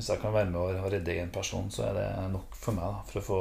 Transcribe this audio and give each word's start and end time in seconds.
Hvis 0.00 0.08
jeg 0.14 0.20
kan 0.22 0.32
være 0.32 0.48
med 0.48 0.56
og 0.80 0.86
redde 0.94 1.12
en 1.20 1.28
person, 1.28 1.66
så 1.68 1.82
er 1.90 1.96
det 1.98 2.04
nok 2.32 2.54
for 2.56 2.72
meg 2.72 2.86
da, 2.88 3.00
for 3.04 3.20
å 3.20 3.24
få 3.26 3.40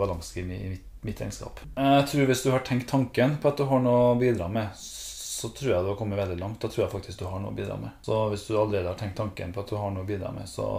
balanse 0.00 0.38
i 0.40 0.44
mitt, 0.48 0.86
mitt 1.04 1.18
regnskap. 1.20 1.58
Jeg 1.76 2.06
tror 2.08 2.30
Hvis 2.30 2.44
du 2.46 2.48
har 2.48 2.62
tenkt 2.64 2.86
tanken 2.88 3.34
på 3.36 3.50
at 3.50 3.58
du 3.60 3.66
har 3.68 3.82
noe 3.84 4.06
å 4.06 4.14
bidra 4.16 4.46
med, 4.48 4.72
så 4.72 5.50
tror 5.52 5.74
jeg 5.74 5.84
du 5.84 5.90
har 5.90 5.98
kommet 5.98 6.16
veldig 6.16 6.38
langt. 6.40 6.62
Da 6.64 6.70
tror 6.72 6.86
jeg 6.86 6.94
faktisk 6.94 7.20
du 7.20 7.26
har 7.28 7.42
noe 7.44 7.52
å 7.52 7.58
bidra 7.58 7.76
med. 7.76 7.92
Så 8.08 8.22
hvis 8.32 8.46
du 8.48 8.54
allerede 8.56 8.88
har 8.88 8.96
tenkt 8.96 9.20
tanken 9.20 9.52
på 9.52 9.60
at 9.60 9.68
du 9.68 9.76
har 9.76 9.92
noe 9.92 10.06
å 10.06 10.08
bidra 10.08 10.32
med, 10.32 10.48
så, 10.48 10.70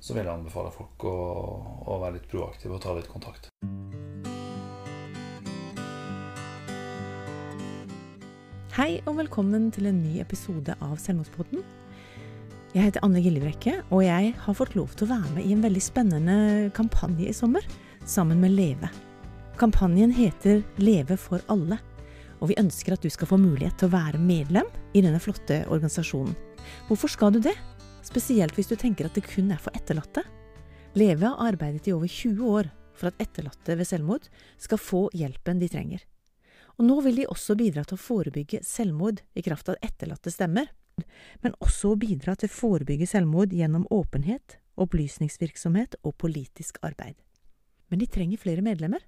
så 0.00 0.16
vil 0.16 0.24
jeg 0.24 0.32
anbefale 0.32 0.72
folk 0.72 1.04
å, 1.12 1.14
å 1.92 2.00
være 2.00 2.16
litt 2.16 2.32
proaktive 2.32 2.78
og 2.78 2.82
ta 2.86 2.96
litt 2.96 3.12
kontakt. 3.12 3.52
Hei 8.80 8.96
og 9.04 9.20
velkommen 9.20 9.68
til 9.76 9.92
en 9.92 10.00
ny 10.00 10.24
episode 10.24 10.80
av 10.80 10.96
Selvmordspodden. 10.96 11.81
Jeg 12.72 12.86
heter 12.86 13.02
Anne 13.04 13.20
Gillebrekke, 13.20 13.72
og 13.92 14.00
jeg 14.00 14.30
har 14.32 14.54
fått 14.56 14.72
lov 14.78 14.94
til 14.96 15.04
å 15.04 15.10
være 15.10 15.34
med 15.34 15.44
i 15.44 15.50
en 15.52 15.60
veldig 15.60 15.80
spennende 15.84 16.36
kampanje 16.72 17.26
i 17.28 17.34
sommer, 17.36 17.66
sammen 18.08 18.40
med 18.40 18.54
Leve. 18.56 18.88
Kampanjen 19.60 20.14
heter 20.16 20.62
Leve 20.80 21.18
for 21.20 21.44
alle, 21.52 21.76
og 22.40 22.48
vi 22.48 22.56
ønsker 22.62 22.96
at 22.96 23.04
du 23.04 23.12
skal 23.12 23.28
få 23.28 23.36
mulighet 23.36 23.76
til 23.76 23.90
å 23.90 23.92
være 23.92 24.22
medlem 24.24 24.72
i 24.96 25.04
denne 25.04 25.20
flotte 25.20 25.66
organisasjonen. 25.68 26.32
Hvorfor 26.88 27.12
skal 27.12 27.36
du 27.36 27.42
det? 27.44 27.52
Spesielt 28.08 28.56
hvis 28.56 28.72
du 28.72 28.78
tenker 28.80 29.10
at 29.10 29.20
det 29.20 29.26
kun 29.28 29.52
er 29.52 29.60
for 29.60 29.76
etterlatte. 29.76 30.24
Leve 30.96 31.28
har 31.28 31.52
arbeidet 31.52 31.92
i 31.92 31.92
over 31.92 32.08
20 32.08 32.56
år 32.56 32.72
for 32.96 33.12
at 33.12 33.20
etterlatte 33.20 33.76
ved 33.76 33.84
selvmord 33.84 34.32
skal 34.56 34.80
få 34.80 35.10
hjelpen 35.12 35.60
de 35.60 35.68
trenger. 35.68 36.08
Og 36.80 36.88
nå 36.88 37.02
vil 37.04 37.20
de 37.20 37.28
også 37.28 37.52
bidra 37.60 37.84
til 37.84 38.00
å 38.00 38.06
forebygge 38.08 38.64
selvmord 38.64 39.20
i 39.36 39.44
kraft 39.44 39.68
av 39.68 39.76
etterlatte 39.84 40.32
stemmer, 40.32 40.72
men 41.42 41.56
også 41.64 41.92
å 41.92 42.00
bidra 42.00 42.34
til 42.38 42.50
å 42.50 42.54
forebygge 42.54 43.08
selvmord 43.10 43.54
gjennom 43.54 43.86
åpenhet, 43.92 44.58
opplysningsvirksomhet 44.80 45.98
og 46.02 46.16
politisk 46.20 46.78
arbeid. 46.86 47.16
Men 47.90 48.00
de 48.00 48.08
trenger 48.08 48.40
flere 48.40 48.64
medlemmer. 48.64 49.02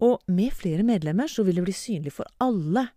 Og 0.00 0.20
med 0.32 0.52
flere 0.56 0.84
medlemmer 0.86 1.28
så 1.28 1.44
vil 1.44 1.60
det 1.60 1.66
bli 1.68 1.76
synlig 1.76 2.14
for 2.16 2.28
alle 2.40 2.88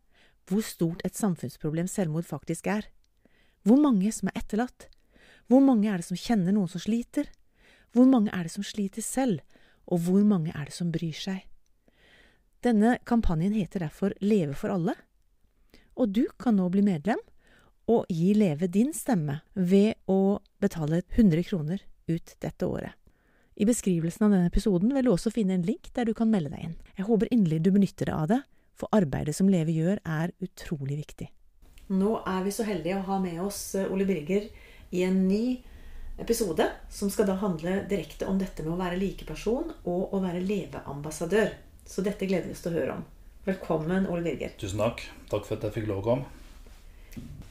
hvor 0.49 0.63
stort 0.65 1.03
et 1.07 1.15
samfunnsproblem 1.15 1.87
selvmord 1.87 2.27
faktisk 2.27 2.67
er. 2.67 2.87
Hvor 3.63 3.79
mange 3.79 4.11
som 4.11 4.29
er 4.31 4.41
etterlatt? 4.41 4.89
Hvor 5.47 5.63
mange 5.63 5.87
er 5.91 5.99
det 5.99 6.07
som 6.07 6.19
kjenner 6.19 6.55
noen 6.55 6.71
som 6.71 6.83
sliter? 6.83 7.29
Hvor 7.95 8.07
mange 8.09 8.31
er 8.35 8.47
det 8.47 8.53
som 8.55 8.65
sliter 8.65 9.03
selv? 9.03 9.43
Og 9.87 10.03
hvor 10.05 10.23
mange 10.27 10.51
er 10.55 10.67
det 10.67 10.75
som 10.75 10.91
bryr 10.91 11.15
seg? 11.15 11.43
Denne 12.63 12.95
kampanjen 13.03 13.55
heter 13.55 13.83
derfor 13.83 14.15
Leve 14.23 14.55
for 14.55 14.71
alle, 14.71 14.95
og 15.99 16.13
du 16.15 16.23
kan 16.39 16.55
nå 16.55 16.69
bli 16.71 16.81
medlem 16.85 17.19
og 17.91 18.05
gi 18.09 18.33
Leve 18.37 18.69
din 18.71 18.93
stemme 18.95 19.41
ved 19.53 19.97
å 20.09 20.39
betale 20.63 21.01
100 21.15 21.43
kroner 21.47 21.83
ut 22.07 22.35
dette 22.39 22.67
året. 22.67 22.93
I 23.55 23.67
beskrivelsen 23.69 24.25
av 24.25 24.33
denne 24.33 24.49
episoden 24.49 24.93
vil 24.95 25.05
du 25.05 25.11
også 25.13 25.31
finne 25.33 25.57
en 25.57 25.65
link 25.65 25.91
der 25.93 26.07
du 26.09 26.13
kan 26.17 26.31
melde 26.31 26.55
deg 26.55 26.69
inn. 26.69 26.77
Jeg 26.97 27.05
håper 27.05 27.29
inderlig 27.29 27.61
du 27.61 27.69
benytter 27.75 28.09
deg 28.09 28.15
av 28.15 28.31
det, 28.31 28.39
for 28.73 28.89
arbeidet 28.95 29.35
som 29.37 29.51
Leve 29.51 29.75
gjør, 29.75 30.01
er 30.01 30.33
utrolig 30.41 30.97
viktig. 31.03 31.29
Nå 31.93 32.15
er 32.25 32.41
vi 32.45 32.55
så 32.55 32.65
heldige 32.65 32.97
å 32.97 33.05
ha 33.11 33.19
med 33.21 33.37
oss 33.43 33.75
eh, 33.77 33.89
Ole 33.93 34.07
Birger 34.09 34.47
i 34.95 35.03
en 35.05 35.27
ny 35.27 35.59
episode, 36.21 36.65
som 36.89 37.11
skal 37.13 37.27
da 37.29 37.37
handle 37.41 37.83
direkte 37.89 38.25
om 38.29 38.39
dette 38.41 38.65
med 38.65 38.73
å 38.73 38.79
være 38.79 38.97
likeperson 39.01 39.73
og 39.83 40.13
å 40.13 40.21
være 40.23 40.41
leveambassadør. 40.45 41.53
Så 41.85 42.05
dette 42.05 42.25
gleder 42.29 42.49
vi 42.49 42.55
oss 42.55 42.63
til 42.63 42.73
å 42.73 42.79
høre 42.79 42.95
om. 42.97 43.03
Velkommen, 43.45 44.07
Ole 44.09 44.23
Birger. 44.23 44.55
Tusen 44.57 44.81
takk. 44.81 45.03
Takk 45.29 45.45
for 45.45 45.59
at 45.59 45.67
jeg 45.67 45.81
fikk 45.81 45.91
lov 45.91 46.01
å 46.01 46.07
komme. 46.07 46.42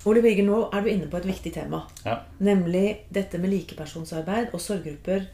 Ole 0.05 0.23
Birger, 0.25 0.43
nå 0.49 0.57
er 0.75 0.83
du 0.83 0.89
inne 0.91 1.07
på 1.11 1.17
et 1.21 1.27
viktig 1.29 1.53
tema. 1.55 1.85
Ja. 2.05 2.17
Nemlig 2.43 3.05
dette 3.15 3.39
med 3.39 3.51
likepersonsarbeid 3.53 4.51
og 4.53 4.61
sorggrupper 4.61 5.29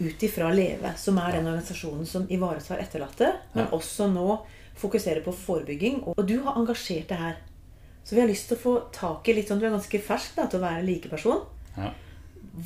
ut 0.00 0.22
ifra 0.24 0.48
Leve, 0.52 0.94
som 1.00 1.18
er 1.20 1.32
den 1.36 1.46
organisasjonen 1.50 2.06
som 2.08 2.24
ivaretar 2.32 2.80
etterlatte, 2.80 3.32
men 3.54 3.68
også 3.76 4.08
nå 4.12 4.38
fokuserer 4.76 5.22
på 5.24 5.32
forebygging. 5.36 6.02
Og 6.12 6.24
du 6.28 6.38
har 6.44 6.56
engasjert 6.60 7.08
deg 7.12 7.18
her. 7.20 7.36
Så 8.04 8.14
vi 8.14 8.20
har 8.22 8.28
lyst 8.28 8.48
til 8.48 8.56
å 8.56 8.60
få 8.62 8.74
tak 8.92 9.28
i 9.28 9.34
litt 9.34 9.48
sånn 9.48 9.58
Du 9.58 9.64
er 9.66 9.72
ganske 9.74 9.98
fersk 10.00 10.36
da, 10.36 10.46
til 10.46 10.60
å 10.60 10.66
være 10.66 10.84
likeperson. 10.86 11.40
Ja. 11.76 11.92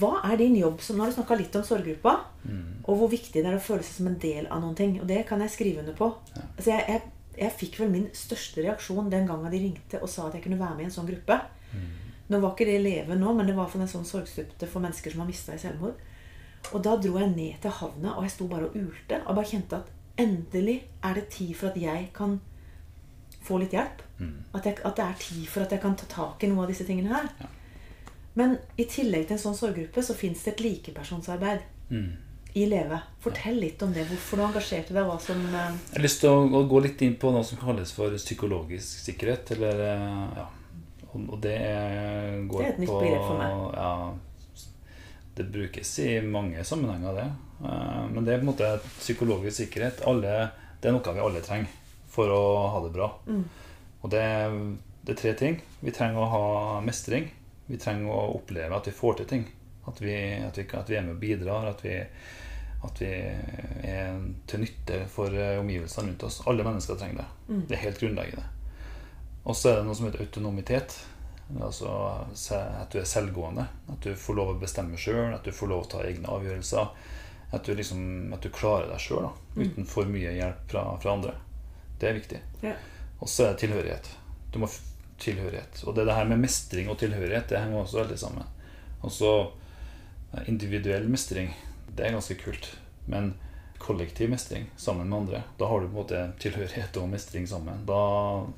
Hva 0.01 0.21
er 0.31 0.37
din 0.39 0.55
jobb 0.55 0.83
som 0.85 0.97
Nå 0.99 1.03
har 1.03 1.11
du 1.11 1.17
snakka 1.17 1.39
litt 1.41 1.57
om 1.59 1.65
sorggruppa, 1.67 2.19
Mm. 2.41 2.79
og 2.89 2.97
hvor 2.97 3.11
viktig 3.13 3.43
det 3.43 3.45
er 3.45 3.57
å 3.59 3.61
føle 3.61 3.83
seg 3.85 3.97
som 3.99 4.07
en 4.09 4.19
del 4.19 4.47
av 4.47 4.63
noen 4.63 4.75
ting. 4.75 4.95
Og 5.01 5.07
det 5.07 5.27
kan 5.29 5.41
jeg 5.45 5.51
skrive 5.51 5.81
under 5.83 5.93
på. 5.93 6.07
Ja. 6.37 6.43
Altså 6.57 6.71
jeg, 6.71 6.85
jeg, 6.89 7.03
jeg 7.39 7.53
fikk 7.57 7.79
vel 7.81 7.91
min 7.93 8.09
største 8.17 8.63
reaksjon 8.65 9.11
den 9.11 9.27
gangen 9.29 9.53
de 9.53 9.61
ringte 9.63 10.01
og 10.03 10.09
sa 10.11 10.27
at 10.29 10.35
jeg 10.35 10.45
kunne 10.45 10.59
være 10.61 10.77
med 10.77 10.85
i 10.85 10.89
en 10.91 10.95
sånn 10.95 11.09
gruppe. 11.09 11.37
Nå 12.31 12.39
var 12.39 12.53
ikke 12.55 12.67
det 12.69 12.81
Leve 12.83 13.17
nå, 13.19 13.33
men 13.35 13.47
det 13.47 13.57
var 13.57 13.69
for 13.71 13.83
en 13.83 13.91
sånn 13.91 14.07
sorgstupte 14.07 14.69
for 14.71 14.83
mennesker 14.85 15.11
som 15.11 15.25
har 15.25 15.31
mista 15.31 15.55
i 15.55 15.59
selvmord. 15.59 15.99
Og 16.71 16.83
da 16.85 16.97
dro 17.01 17.17
jeg 17.19 17.33
ned 17.33 17.57
til 17.63 17.73
havna, 17.75 18.13
og 18.17 18.23
jeg 18.27 18.35
sto 18.37 18.47
bare 18.51 18.69
og 18.69 18.77
ulte. 18.77 19.19
Og 19.25 19.35
bare 19.35 19.51
kjente 19.51 19.81
at 19.81 20.21
endelig 20.21 20.77
er 21.03 21.17
det 21.17 21.29
tid 21.33 21.55
for 21.57 21.71
at 21.73 21.81
jeg 21.81 22.11
kan 22.15 22.37
få 23.43 23.59
litt 23.63 23.75
hjelp. 23.75 24.05
At, 24.55 24.67
jeg, 24.67 24.77
at 24.85 24.97
det 24.97 25.05
er 25.07 25.19
tid 25.19 25.47
for 25.49 25.65
at 25.65 25.73
jeg 25.73 25.81
kan 25.83 25.97
ta 25.97 26.07
tak 26.13 26.45
i 26.45 26.51
noe 26.53 26.67
av 26.67 26.71
disse 26.71 26.85
tingene 26.87 27.15
her. 27.15 27.31
Ja. 27.41 27.49
Men 28.39 28.59
i 28.79 28.85
tillegg 28.87 29.27
til 29.27 29.39
en 29.39 29.43
sånn 29.43 29.57
sorggruppe 29.59 30.03
så 30.05 30.15
fins 30.15 30.45
det 30.45 30.55
et 30.55 30.67
likepersonsarbeid 30.67 31.67
Mm. 31.91 32.13
I 32.53 32.67
Leve. 32.67 33.01
Fortell 33.21 33.61
litt 33.61 33.83
om 33.83 33.93
det. 33.93 34.05
Hvorfor 34.09 34.41
du 34.41 34.45
engasjerte 34.47 34.95
deg, 34.97 35.05
hva 35.07 35.19
som 35.23 35.43
eh, 35.49 35.77
Jeg 35.93 35.99
har 35.99 36.07
lyst 36.07 36.23
til 36.25 36.33
å, 36.33 36.63
gå 36.71 36.81
litt 36.85 37.05
inn 37.07 37.17
på 37.21 37.33
noe 37.35 37.47
som 37.47 37.61
kalles 37.61 37.93
for 37.95 38.17
psykologisk 38.19 39.05
sikkerhet. 39.07 39.53
Eller, 39.57 39.85
eh, 39.87 40.41
ja. 40.41 40.47
og, 41.13 41.37
det 41.45 41.55
er, 41.57 42.41
går 42.51 42.65
Det 42.65 42.69
er 42.69 42.75
et 42.75 42.83
nytt 42.83 42.93
på 42.93 42.99
begrep 43.05 43.27
for 43.29 43.41
meg. 43.41 43.63
Ja, 43.77 44.67
det 45.39 45.47
brukes 45.55 45.93
i 46.03 46.11
mange 46.27 46.65
sammenhenger, 46.67 47.21
det. 47.21 47.29
Eh, 47.65 48.05
Men 48.15 48.27
det 48.27 48.35
er 48.35 48.43
på 48.43 48.49
en 48.49 48.53
måte 48.53 48.73
psykologisk 48.99 49.63
sikkerhet. 49.63 50.05
Alle, 50.11 50.37
det 50.81 50.91
er 50.91 50.97
noe 50.97 51.17
vi 51.17 51.27
alle 51.27 51.45
trenger 51.47 51.79
for 52.11 52.33
å 52.35 52.43
ha 52.75 52.85
det 52.85 52.95
bra. 52.95 53.13
Mm. 53.31 53.45
Og 54.01 54.11
det, 54.11 54.27
det 55.07 55.15
er 55.15 55.23
tre 55.23 55.37
ting. 55.39 55.61
Vi 55.85 55.95
trenger 55.95 56.25
å 56.25 56.31
ha 56.35 56.45
mestring. 56.85 57.31
Vi 57.71 57.79
trenger 57.79 58.11
å 58.11 58.35
oppleve 58.41 58.75
at 58.75 58.89
vi 58.89 58.97
får 58.97 59.21
til 59.21 59.29
ting. 59.31 59.49
At 59.91 60.01
vi, 60.03 60.15
at 60.47 60.59
vi, 60.59 60.67
at 60.79 60.91
vi 60.91 60.97
er 60.99 61.05
med 61.07 61.17
og 61.17 61.21
bidrar. 61.23 61.69
At 61.73 61.85
vi, 61.85 61.97
at 62.87 63.03
vi 63.03 63.11
er 63.91 64.19
til 64.49 64.65
nytte 64.65 65.03
for 65.13 65.35
eh, 65.37 65.59
omgivelsene 65.61 66.13
rundt 66.13 66.27
oss. 66.29 66.41
Alle 66.49 66.67
mennesker 66.67 66.99
trenger 67.01 67.23
det. 67.23 67.29
Mm. 67.49 67.63
Det 67.69 67.77
er 67.77 67.85
helt 67.85 68.03
grunnleggende. 68.03 68.47
Og 69.45 69.57
så 69.57 69.71
er 69.71 69.81
det 69.81 69.89
noe 69.89 69.97
som 69.99 70.09
heter 70.09 70.25
autonomitet. 70.25 70.99
Altså 71.61 71.91
at 72.79 72.93
du 72.93 73.01
er 73.01 73.09
selvgående. 73.09 73.67
At 73.91 74.05
du 74.05 74.15
får 74.17 74.39
lov 74.39 74.55
å 74.55 74.61
bestemme 74.61 75.01
sjøl. 75.01 75.35
At 75.35 75.45
du 75.45 75.53
får 75.55 75.73
lov 75.73 75.85
å 75.85 75.91
ta 75.97 76.05
egne 76.07 76.31
avgjørelser. 76.31 76.93
At 77.51 77.67
du, 77.67 77.75
liksom, 77.75 78.03
at 78.37 78.45
du 78.47 78.53
klarer 78.55 78.87
deg 78.93 79.03
sjøl 79.03 79.27
uten 79.59 79.89
for 79.89 80.07
mye 80.07 80.37
hjelp 80.37 80.71
fra, 80.71 80.85
fra 81.03 81.17
andre. 81.17 81.35
Det 81.99 82.09
er 82.09 82.17
viktig. 82.17 82.39
Ja. 82.63 82.77
Og 83.19 83.29
så 83.29 83.45
er 83.49 83.53
det 83.53 83.65
tilhørighet. 83.65 84.11
Du 84.55 84.61
må 84.63 84.69
tilhørighet. 85.21 85.83
Og 85.85 85.97
det, 85.97 86.07
det 86.09 86.15
her 86.17 86.31
med 86.31 86.41
mestring 86.45 86.89
og 86.89 87.01
tilhørighet 87.01 87.51
det 87.51 87.59
henger 87.61 87.83
også 87.83 88.05
veldig 88.05 88.19
sammen. 88.19 88.47
Og 89.01 89.13
så 89.13 89.33
individuell 90.47 91.09
mestring, 91.11 91.55
det 91.97 92.07
er 92.07 92.15
ganske 92.17 92.37
kult. 92.39 92.69
Men 93.11 93.33
kollektiv 93.81 94.31
mestring 94.31 94.71
sammen 94.77 95.09
med 95.09 95.19
andre, 95.19 95.43
da 95.59 95.67
har 95.67 95.81
du 95.81 95.87
på 95.87 95.91
en 95.91 96.01
måte 96.03 96.21
tilhørighet 96.43 96.97
og 97.01 97.09
mestring 97.09 97.49
sammen. 97.49 97.87
Da 97.89 98.03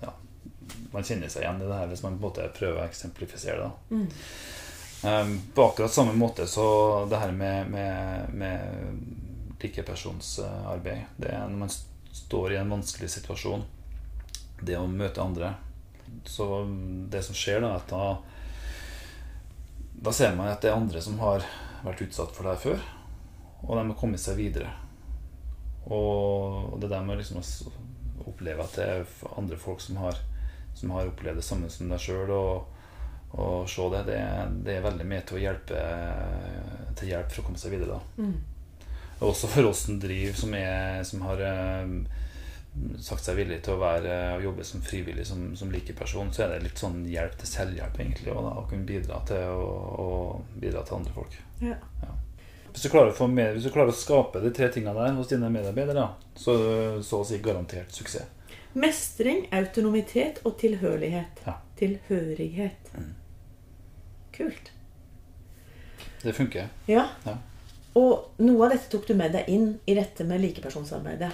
ja, 0.03 0.17
Man 0.93 1.05
kjenner 1.05 1.29
seg 1.29 1.43
igjen 1.43 1.63
i 1.63 1.69
det 1.69 1.77
her 1.77 1.89
hvis 1.91 2.03
man 2.05 2.17
på 2.17 2.21
en 2.21 2.27
måte 2.27 2.49
prøver 2.57 2.81
å 2.81 2.87
eksemplifisere 2.87 3.65
det. 3.65 3.71
Mm. 3.97 4.09
Um, 5.03 5.33
på 5.55 5.65
akkurat 5.67 5.93
samme 5.93 6.13
måte 6.15 6.47
så 6.47 6.65
det 7.11 7.19
her 7.19 7.33
med, 7.35 7.71
med, 7.71 8.35
med 8.39 9.63
likepersonsarbeid 9.63 11.19
Det 11.19 11.33
er 11.35 11.49
når 11.51 11.59
man 11.65 11.73
står 12.13 12.53
i 12.53 12.61
en 12.61 12.71
vanskelig 12.71 13.09
situasjon, 13.11 13.65
det 14.63 14.77
å 14.79 14.87
møte 14.87 15.23
andre 15.23 15.55
Så 16.25 16.47
det 17.11 17.23
som 17.27 17.35
skjer, 17.35 17.65
da, 17.65 17.73
er 17.73 17.81
at 17.81 17.91
da 17.91 18.05
Da 20.03 20.13
ser 20.13 20.35
man 20.35 20.51
at 20.51 20.63
det 20.63 20.73
er 20.73 20.79
andre 20.79 21.03
som 21.03 21.19
har 21.23 21.45
vært 21.85 22.03
utsatt 22.07 22.35
for 22.35 22.47
det 22.47 22.57
her 22.57 22.63
før, 22.63 22.85
og 23.63 23.77
de 23.79 23.85
har 23.87 23.99
kommet 23.99 24.23
seg 24.23 24.39
videre. 24.41 24.71
Og 25.87 26.75
det 26.83 26.91
der 26.91 27.05
med 27.07 27.21
liksom 27.21 27.41
å 27.43 28.29
oppleve 28.31 28.65
at 28.65 28.77
det 28.79 28.87
er 28.87 29.35
andre 29.39 29.59
folk 29.59 29.83
som 29.83 29.99
har, 30.03 30.19
som 30.75 30.95
har 30.95 31.11
opplevd 31.11 31.39
det 31.39 31.47
samme 31.47 31.71
som 31.71 31.91
deg 31.91 32.03
sjøl, 32.03 32.31
og, 32.35 32.83
og 33.39 33.69
se 33.71 33.87
det, 33.95 34.03
det, 34.11 34.19
det 34.67 34.77
er 34.79 34.87
veldig 34.89 35.07
med 35.11 35.27
til 35.27 35.39
å 35.39 35.45
hjelpe 35.45 35.85
til 36.99 37.13
hjelp 37.13 37.31
for 37.33 37.43
å 37.43 37.47
komme 37.49 37.63
seg 37.63 37.75
videre. 37.77 37.99
da 37.99 38.23
Mm. 38.23 38.41
også 39.23 39.47
for 39.47 39.69
oss 39.71 39.85
som 39.87 40.01
driver, 40.03 40.35
som, 40.35 40.55
er, 40.59 41.03
som 41.07 41.23
har 41.29 41.43
eh, 41.47 42.22
sagt 43.05 43.27
seg 43.27 43.37
villig 43.37 43.59
til 43.65 43.77
å 43.77 43.83
være 43.83 44.17
og 44.39 44.45
jobbe 44.47 44.65
som 44.65 44.83
frivillig 44.85 45.27
som, 45.29 45.45
som 45.57 45.71
likeperson, 45.73 46.33
så 46.33 46.47
er 46.47 46.55
det 46.55 46.67
litt 46.67 46.81
sånn 46.81 47.03
hjelp 47.09 47.37
til 47.41 47.51
selvhjelp, 47.51 47.99
egentlig. 48.01 48.33
Og 48.33 48.45
da, 48.47 48.53
å 48.63 48.67
kunne 48.71 48.89
bidra 48.89 49.21
til 49.29 49.49
å, 49.53 49.73
å 50.03 50.11
bidra 50.57 50.85
til 50.87 50.99
andre 51.01 51.17
folk. 51.17 51.37
Ja. 51.61 51.77
Hvis 52.73 52.87
du, 52.87 52.89
klarer 52.89 53.13
å 53.13 53.17
få 53.17 53.29
med, 53.29 53.53
hvis 53.53 53.67
du 53.69 53.73
klarer 53.75 53.93
å 53.93 53.97
skape 53.97 54.41
de 54.41 54.53
tre 54.57 54.71
tingene 54.73 54.97
der 54.97 55.19
hos 55.19 55.29
dine 55.29 55.51
medarbeidere, 55.53 56.07
så 56.41 56.55
så 57.05 57.21
å 57.21 57.27
si 57.29 57.41
garantert 57.45 57.93
suksess. 57.93 58.31
Mestring, 58.73 59.45
autonomitet 59.53 60.41
og 60.49 60.57
tilhørighet. 60.63 61.43
Ja. 61.45 61.59
Tilhørighet. 61.77 62.95
Mm. 62.97 63.11
Kult. 64.33 64.73
det 66.23 66.33
funker. 66.33 66.71
Ja. 66.89 67.05
Ja. 67.27 67.37
Og 68.01 68.41
noe 68.41 68.65
av 68.65 68.73
dette 68.73 68.89
tok 68.89 69.05
du 69.11 69.13
med 69.19 69.35
deg 69.37 69.51
inn 69.53 69.75
i 69.85 69.97
dette 69.99 70.25
med 70.25 70.41
likepersonsarbeidet. 70.41 71.29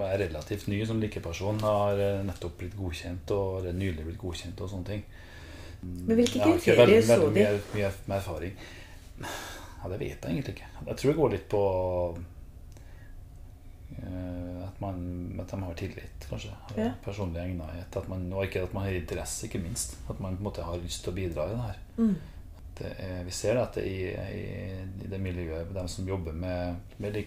Jeg 0.00 0.14
er 0.14 0.22
relativt 0.26 0.68
ny 0.72 0.80
som 0.88 1.00
likeperson. 1.02 1.60
Har 1.64 2.00
eh, 2.00 2.20
nettopp 2.26 2.58
blitt 2.60 2.76
godkjent 2.78 3.32
og 3.36 3.60
eller 3.60 3.76
nylig 3.76 4.06
blitt 4.06 4.20
godkjent 4.20 4.60
og 4.64 4.72
sånne 4.72 4.88
ting. 4.88 5.04
Men 5.82 6.14
hvilke 6.18 6.44
kriterier 6.44 7.02
så 7.02 7.18
de? 7.24 7.32
mye, 7.34 7.56
mye 7.74 7.90
med 8.06 8.16
erfaring. 8.20 8.60
Ja, 9.22 9.88
det 9.90 9.98
vet 9.98 10.12
jeg 10.14 10.30
egentlig 10.30 10.54
ikke. 10.54 10.68
Jeg 10.86 10.98
tror 11.00 11.10
det 11.10 11.18
går 11.18 11.32
litt 11.32 11.46
på 11.50 11.62
eh, 13.98 14.60
at, 14.68 14.76
man, 14.84 15.00
at 15.42 15.50
de 15.50 15.62
har 15.64 15.80
tillit, 15.80 16.28
kanskje. 16.30 16.52
Ja. 16.78 16.92
Personlig 17.02 17.42
egnethet. 17.42 17.98
At 17.98 18.06
man, 18.10 18.28
og 18.30 18.46
ikke 18.46 18.62
at 18.68 18.76
man 18.76 18.86
har 18.86 18.98
interesse, 18.98 19.48
ikke 19.48 19.62
minst. 19.64 19.96
At 20.06 20.22
man 20.22 20.38
på 20.38 20.44
en 20.44 20.50
måte 20.50 20.68
har 20.68 20.78
lyst 20.82 21.02
til 21.02 21.14
å 21.14 21.18
bidra 21.18 21.48
i 21.48 21.56
det 21.56 21.64
her. 21.64 21.82
Mm. 21.98 22.14
Det 22.78 22.92
er, 23.04 23.18
vi 23.26 23.34
ser 23.34 23.58
det 23.58 23.64
at 23.66 23.74
det 23.80 23.88
i, 23.90 23.98
i, 24.14 24.44
i 25.04 25.10
det 25.10 25.20
miljøet, 25.20 25.74
de 25.74 25.82
som 25.90 26.06
jobber 26.08 26.32
med, 26.32 26.94
med 27.02 27.18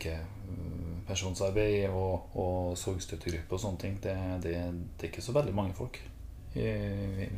likepersonsarbeid 1.05 1.89
og, 1.89 2.35
og 2.35 2.77
sorgstøttegrupper 2.77 3.55
og 3.57 3.61
sånne 3.61 3.81
ting, 3.81 3.99
det, 4.01 4.15
det, 4.43 4.55
det 4.97 5.07
er 5.07 5.11
ikke 5.11 5.21
så 5.21 5.35
veldig 5.35 5.53
mange 5.55 5.73
folk 5.77 5.99
i, 6.55 6.65
i, 6.65 7.29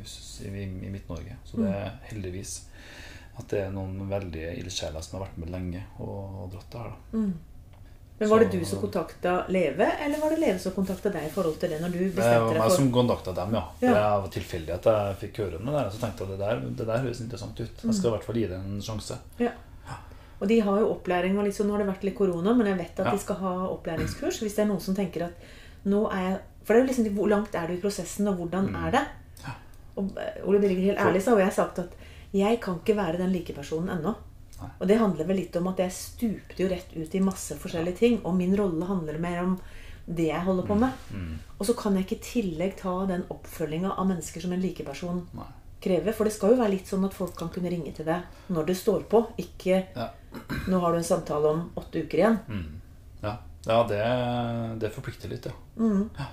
i, 0.48 0.64
i 0.64 0.90
Midt-Norge. 0.94 1.38
Så 1.46 1.60
det 1.62 1.74
er 1.74 2.00
heldigvis 2.12 2.62
at 3.38 3.52
det 3.52 3.68
er 3.68 3.74
noen 3.74 4.08
veldige 4.10 4.56
ildsjeler 4.58 5.04
som 5.06 5.20
har 5.20 5.28
vært 5.28 5.38
med 5.44 5.52
lenge 5.54 5.84
og, 6.00 6.42
og 6.46 6.50
dratt 6.56 6.72
det 6.72 6.80
her. 6.82 6.90
da. 6.90 7.20
Mm. 7.20 7.36
Men 8.20 8.30
Var 8.32 8.40
det 8.42 8.58
du 8.58 8.64
som 8.66 8.80
kontakta 8.82 9.34
Leve, 9.54 9.86
eller 10.02 10.18
var 10.18 10.32
det 10.34 10.40
Leve 10.42 10.58
som 10.60 10.74
kontakta 10.74 11.12
deg 11.14 11.28
i 11.28 11.30
forhold 11.30 11.60
til 11.62 11.70
det 11.70 11.78
når 11.84 11.92
du 11.94 12.00
Det 12.16 12.16
var 12.26 12.56
meg 12.58 12.72
som 12.74 12.88
kontakta 12.96 13.34
dem, 13.38 13.54
ja. 13.54 13.62
Ja. 13.84 13.92
Det 13.92 14.00
var 14.24 14.32
tilfeldig 14.34 14.74
at 14.74 14.90
jeg 14.90 15.20
fikk 15.22 15.42
høre 15.44 15.60
om 15.60 15.70
det 15.70 15.76
der. 15.76 15.92
Så 15.94 16.02
tenkte 16.02 16.26
jeg 16.26 16.32
det 16.34 16.40
der, 16.42 16.64
det 16.80 16.88
der 16.90 17.04
høres 17.04 17.22
interessant 17.22 17.62
ut. 17.62 17.84
Jeg 17.84 17.94
skal 18.00 18.10
i 18.10 18.16
hvert 18.16 18.26
fall 18.26 18.40
gi 18.42 18.48
det 18.50 18.58
en 18.58 18.82
sjanse. 18.82 19.20
Ja. 19.44 19.54
Og 20.40 20.48
de 20.48 20.60
har 20.62 20.80
jo 20.80 20.92
opplæring, 20.94 21.38
og 21.38 21.48
sånn, 21.54 21.68
nå 21.68 21.76
har 21.78 21.84
det 21.84 21.90
vært 21.90 22.04
litt 22.06 22.18
korona, 22.18 22.54
men 22.54 22.68
jeg 22.68 22.78
vet 22.78 23.00
at 23.00 23.06
Ja. 23.06 23.12
de 23.12 23.20
skal 23.20 23.36
ha 23.42 23.54
opplæringskurs. 23.72 24.42
Hvis 24.42 24.56
det 24.56 24.60
er 24.66 24.70
noen 24.70 24.82
som 24.82 24.96
tenker 24.96 25.24
at 25.26 25.34
nå 25.86 26.06
er 26.12 26.30
jeg 26.30 26.40
For 26.68 26.74
det 26.74 26.82
er 26.82 26.86
jo 26.86 27.04
liksom 27.04 27.16
hvor 27.16 27.30
langt 27.30 27.56
er 27.56 27.68
du 27.68 27.74
i 27.74 27.80
prosessen, 27.80 28.28
og 28.28 28.36
hvordan 28.36 28.66
er 28.76 28.92
det? 28.92 29.00
Mm. 29.00 29.44
Ja. 29.46 29.54
Og 29.96 30.18
eh, 30.18 30.44
Ole 30.46 30.60
Birger, 30.60 30.82
helt 30.84 31.00
ærlig 31.00 31.22
så 31.24 31.32
har 31.32 31.40
jeg 31.46 31.54
sagt 31.54 31.80
at 31.80 31.90
jeg 32.34 32.60
kan 32.60 32.76
ikke 32.82 32.98
være 32.98 33.18
den 33.18 33.32
likepersonen 33.32 33.90
ennå. 33.98 34.14
Nei. 34.60 34.70
Og 34.82 34.88
det 34.90 34.98
handler 35.00 35.26
vel 35.30 35.38
litt 35.38 35.56
om 35.56 35.68
at 35.72 35.78
jeg 35.78 35.92
stupte 35.96 36.60
jo 36.60 36.68
rett 36.68 36.92
ut 36.98 37.16
i 37.16 37.20
masse 37.24 37.56
forskjellige 37.56 37.96
ting. 37.96 38.20
Og 38.26 38.36
min 38.36 38.54
rolle 38.60 38.86
handler 38.86 39.18
mer 39.18 39.44
om 39.44 39.60
det 40.08 40.28
jeg 40.28 40.42
holder 40.44 40.68
på 40.68 40.76
med. 40.76 40.92
Mm. 41.14 41.40
Og 41.58 41.66
så 41.66 41.74
kan 41.78 41.96
jeg 41.96 42.06
ikke 42.06 42.18
i 42.20 42.28
tillegg 42.42 42.76
ta 42.76 43.06
den 43.08 43.24
oppfølginga 43.30 43.96
av 43.98 44.08
mennesker 44.08 44.42
som 44.42 44.52
en 44.52 44.62
likeperson 44.62 45.24
Nei. 45.34 45.48
Krever. 45.88 46.16
For 46.16 46.28
det 46.28 46.36
skal 46.36 46.54
jo 46.54 46.62
være 46.62 46.76
litt 46.76 46.90
sånn 46.92 47.06
at 47.08 47.16
folk 47.18 47.36
kan 47.40 47.52
kunne 47.54 47.72
ringe 47.74 47.94
til 47.96 48.08
deg 48.08 48.52
når 48.54 48.72
det 48.72 48.78
står 48.80 49.08
på. 49.12 49.24
Ikke 49.42 49.86
Ja. 49.96 50.12
'nå 50.68 50.80
har 50.80 50.92
du 50.92 50.98
en 51.00 51.08
samtale 51.08 51.50
om 51.50 51.70
åtte 51.76 52.04
uker 52.04 52.18
igjen'. 52.20 52.40
Mm. 52.48 52.82
Ja, 53.24 53.38
ja 53.66 53.80
det, 53.90 54.02
det 54.84 54.92
forplikter 54.94 55.32
litt, 55.32 55.48
ja. 55.48 55.56
Mm. 55.80 56.10
ja. 56.18 56.28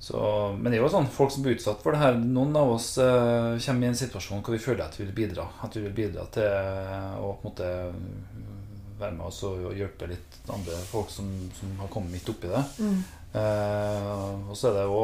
Så, 0.00 0.16
men 0.56 0.72
det 0.72 0.78
er 0.78 0.82
jo 0.82 0.88
sånn, 0.88 1.10
folk 1.12 1.32
som 1.32 1.42
blir 1.44 1.58
utsatt 1.58 1.82
for 1.84 1.92
det 1.92 2.00
her 2.00 2.14
Noen 2.16 2.54
av 2.56 2.70
oss 2.72 2.94
eh, 2.98 3.58
kommer 3.60 3.84
i 3.84 3.90
en 3.90 3.98
situasjon 3.98 4.40
hvor 4.40 4.54
vi 4.56 4.62
føler 4.64 4.86
at 4.86 4.96
vi 4.96 5.04
vil 5.04 5.12
bidra. 5.12 5.44
At 5.60 5.76
vi 5.76 5.82
vil 5.84 5.92
bidra 5.92 6.24
til 6.32 6.48
å 6.48 7.34
på 7.36 7.44
en 7.44 7.50
måte 7.50 7.68
være 9.00 9.16
med 9.16 9.26
oss 9.26 9.42
og 9.48 9.70
hjelpe 9.76 10.08
litt 10.08 10.38
andre 10.52 10.76
folk 10.88 11.12
som, 11.12 11.28
som 11.56 11.72
har 11.80 11.92
kommet 11.92 12.16
midt 12.16 12.32
oppi 12.32 12.48
det. 12.48 12.62
Mm. 12.80 13.02
Eh, 13.32 14.48
og 14.50 14.56
så 14.58 14.70
er 14.70 14.78
det 14.80 14.86
jo 14.90 15.02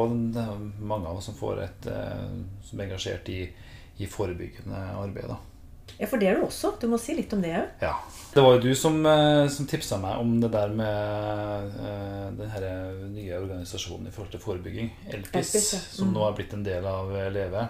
mange 0.83 1.07
av 1.07 1.17
oss 1.21 1.29
som 1.29 1.35
får 1.37 1.61
et 1.63 1.87
eh, 1.91 2.25
som 2.67 2.79
er 2.81 2.89
engasjert 2.89 3.29
i, 3.31 3.43
i 4.03 4.09
forebyggende 4.11 4.81
arbeid. 4.99 5.29
da. 5.31 5.37
Ja, 5.97 6.05
for 6.11 6.19
det 6.21 6.27
er 6.29 6.35
du 6.37 6.43
også. 6.45 6.73
Du 6.81 6.85
må 6.91 6.99
si 7.01 7.15
litt 7.17 7.31
om 7.33 7.41
det 7.41 7.53
òg. 7.57 7.69
Ja. 7.81 7.93
Det 8.33 8.43
var 8.43 8.57
jo 8.57 8.65
du 8.67 8.75
som, 8.77 8.99
eh, 9.07 9.47
som 9.49 9.65
tipsa 9.69 9.97
meg 10.03 10.19
om 10.21 10.35
det 10.43 10.51
der 10.53 10.73
med 10.75 11.77
eh, 11.79 12.25
den 12.37 12.51
her 12.53 12.65
nye 13.09 13.39
organisasjonen 13.39 14.09
i 14.09 14.13
forhold 14.13 14.35
til 14.35 14.43
forebygging, 14.43 14.91
Elpis, 15.07 15.53
Elpis, 15.55 15.69
ja. 15.73 15.79
som 15.95 16.11
Mm. 16.11 16.13
nå 16.19 16.25
har 16.27 16.35
blitt 16.37 16.53
en 16.53 16.63
del 16.67 16.85
av 16.85 17.09
Leve. 17.33 17.63